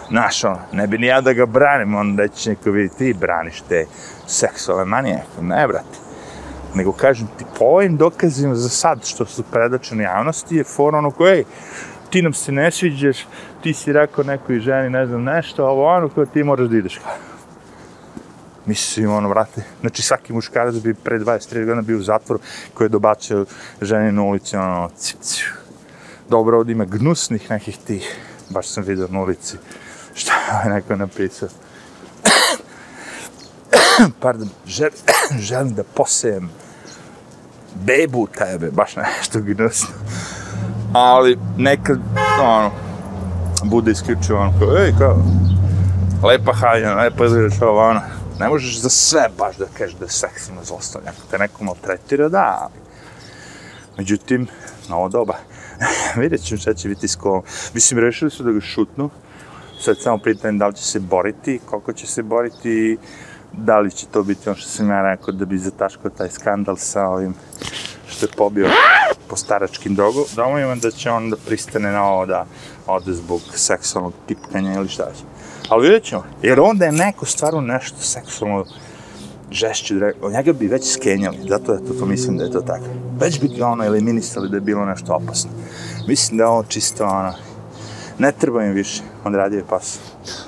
Znaš, 0.08 0.42
ne 0.72 0.86
bi 0.86 0.98
ni 0.98 1.06
ja 1.06 1.20
da 1.20 1.32
ga 1.32 1.46
branim, 1.46 1.94
on 1.94 2.16
da 2.16 2.28
će 2.28 2.50
neko 2.50 2.70
vidjeti, 2.70 2.98
ti 2.98 3.14
braniš 3.20 3.60
te 3.68 3.86
seksualne 4.26 4.84
manije. 4.84 5.22
Ne, 5.40 5.66
brate. 5.66 5.99
Nego 6.74 6.92
kažem 6.92 7.28
ti, 7.38 7.44
po 7.58 7.64
ovim 7.64 7.96
dokazima 7.96 8.54
za 8.54 8.68
sad, 8.68 9.06
što 9.06 9.26
su 9.26 9.42
predačene 9.42 10.04
javnosti, 10.04 10.56
je 10.56 10.64
for 10.64 10.94
ono 10.94 11.10
koje, 11.10 11.44
ti 12.10 12.22
nam 12.22 12.32
se 12.32 12.52
ne 12.52 12.70
sviđaš, 12.70 13.26
ti 13.62 13.74
si 13.74 13.92
rekao 13.92 14.24
nekoj 14.24 14.60
ženi, 14.60 14.90
ne 14.90 15.06
znam, 15.06 15.22
nešto, 15.22 15.66
ovo 15.66 15.86
ono 15.86 16.08
koje 16.08 16.26
ti 16.26 16.42
moraš 16.42 16.68
da 16.68 16.76
ideš. 16.76 17.00
Mislim, 18.66 19.10
ono, 19.10 19.28
vrate, 19.28 19.62
znači 19.80 20.02
svaki 20.02 20.32
muškarac 20.32 20.74
bi 20.74 20.94
pre 20.94 21.18
23 21.18 21.64
godina 21.64 21.82
bio 21.82 21.98
u 21.98 22.02
zatvoru 22.02 22.40
koji 22.74 22.86
je 22.86 22.88
dobacio 22.88 23.46
žene 23.82 24.12
na 24.12 24.22
ulici, 24.22 24.56
ono, 24.56 24.90
cip. 24.96 25.18
Dobro, 26.28 26.58
ovdje 26.58 26.72
ima 26.72 26.84
gnusnih 26.84 27.50
nekih 27.50 27.78
tih, 27.86 28.16
baš 28.50 28.68
sam 28.68 28.84
vidio 28.84 29.08
na 29.10 29.20
ulici, 29.20 29.56
šta 30.14 30.62
je 30.64 30.70
neko 30.70 30.96
napisao. 30.96 31.48
Pardon, 34.20 34.48
žel, 34.66 34.90
želim 35.48 35.74
da 35.74 35.82
posejem 35.84 36.50
bebu 37.74 38.26
tebe, 38.26 38.70
baš 38.70 38.96
nešto 38.96 39.40
gnusno. 39.40 39.94
Ali 40.92 41.38
nekad, 41.56 41.98
ono, 42.42 42.70
bude 43.64 43.90
isključivo 43.90 44.40
ono, 44.40 44.52
kao, 44.58 44.76
ej, 44.78 44.92
kao, 44.98 45.16
lepa 46.22 46.52
haljena, 46.52 46.94
lepa 46.94 47.24
izgledaš 47.24 47.62
ovo, 47.62 47.88
ono, 47.88 48.00
ne 48.38 48.48
možeš 48.48 48.80
za 48.80 48.88
sve 48.88 49.28
baš 49.38 49.56
da 49.56 49.66
kažeš 49.78 49.96
da 49.96 50.04
je 50.04 50.10
seksualno 50.10 50.64
zlostavljanje. 50.64 51.16
Ako 51.18 51.30
te 51.30 51.38
neko 51.38 51.64
maltretira, 51.64 52.28
da, 52.28 52.58
ali... 52.62 52.80
Međutim, 53.98 54.46
na 54.88 54.96
ovo 54.96 55.08
doba, 55.08 55.34
vidjet 56.20 56.42
ćemo 56.42 56.60
šta 56.60 56.74
će 56.74 56.88
biti 56.88 57.08
s 57.08 57.16
kolom. 57.16 57.42
Mislim, 57.74 58.00
rešili 58.00 58.30
su 58.30 58.42
da 58.42 58.52
ga 58.52 58.60
šutnu. 58.60 59.10
Sad 59.80 59.96
samo 60.00 60.18
pitanje 60.18 60.58
da 60.58 60.66
li 60.66 60.74
će 60.74 60.82
se 60.82 61.00
boriti, 61.00 61.60
koliko 61.66 61.92
će 61.92 62.06
se 62.06 62.22
boriti, 62.22 62.98
da 63.52 63.78
li 63.78 63.90
će 63.90 64.06
to 64.06 64.22
biti 64.22 64.48
ono 64.48 64.56
što 64.56 64.68
sam 64.68 64.90
ja 64.90 65.02
rekao 65.02 65.34
da 65.34 65.44
bi 65.44 65.58
zataškao 65.58 66.10
taj 66.10 66.30
skandal 66.30 66.76
sa 66.76 67.06
ovim 67.06 67.34
što 68.08 68.26
je 68.26 68.30
pobio 68.36 68.68
po 69.28 69.36
staračkim 69.36 69.96
domovima, 70.36 70.74
da 70.74 70.90
će 70.90 71.10
on 71.10 71.30
da 71.30 71.36
pristane 71.46 71.92
na 71.92 72.04
ovo 72.04 72.26
da 72.26 72.46
ode 72.86 73.12
zbog 73.12 73.40
seksualnog 73.54 74.12
tipkanja 74.26 74.74
ili 74.74 74.88
šta 74.88 75.04
će. 75.04 75.24
Ali 75.68 75.82
vidjet 75.82 76.04
ćemo, 76.04 76.24
jer 76.42 76.60
onda 76.60 76.84
je 76.84 76.92
neko 76.92 77.26
stvarno 77.26 77.60
nešto 77.60 77.98
seksualno 77.98 78.64
žešće, 79.50 79.94
od 80.22 80.32
njega 80.32 80.52
bi 80.52 80.66
već 80.66 80.92
skenjali, 80.92 81.38
zato 81.48 81.72
je 81.72 81.84
to, 81.86 81.94
to 81.94 82.06
mislim 82.06 82.36
da 82.36 82.44
je 82.44 82.50
to 82.50 82.60
tako. 82.60 82.84
Već 83.20 83.40
bi 83.40 83.48
ga 83.48 83.66
ono 83.66 83.84
eliminisali 83.84 84.48
da 84.48 84.56
je 84.56 84.60
bilo 84.60 84.84
nešto 84.84 85.14
opasno. 85.14 85.50
Mislim 86.08 86.38
da 86.38 86.44
je 86.44 86.48
ovo 86.48 86.64
čisto 86.68 87.04
ono, 87.04 87.32
ne 88.18 88.32
treba 88.32 88.64
im 88.64 88.72
više, 88.72 89.02
on 89.24 89.34
radi 89.34 89.56
je 89.56 89.64
pas. 89.68 89.98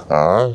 A? 0.08 0.52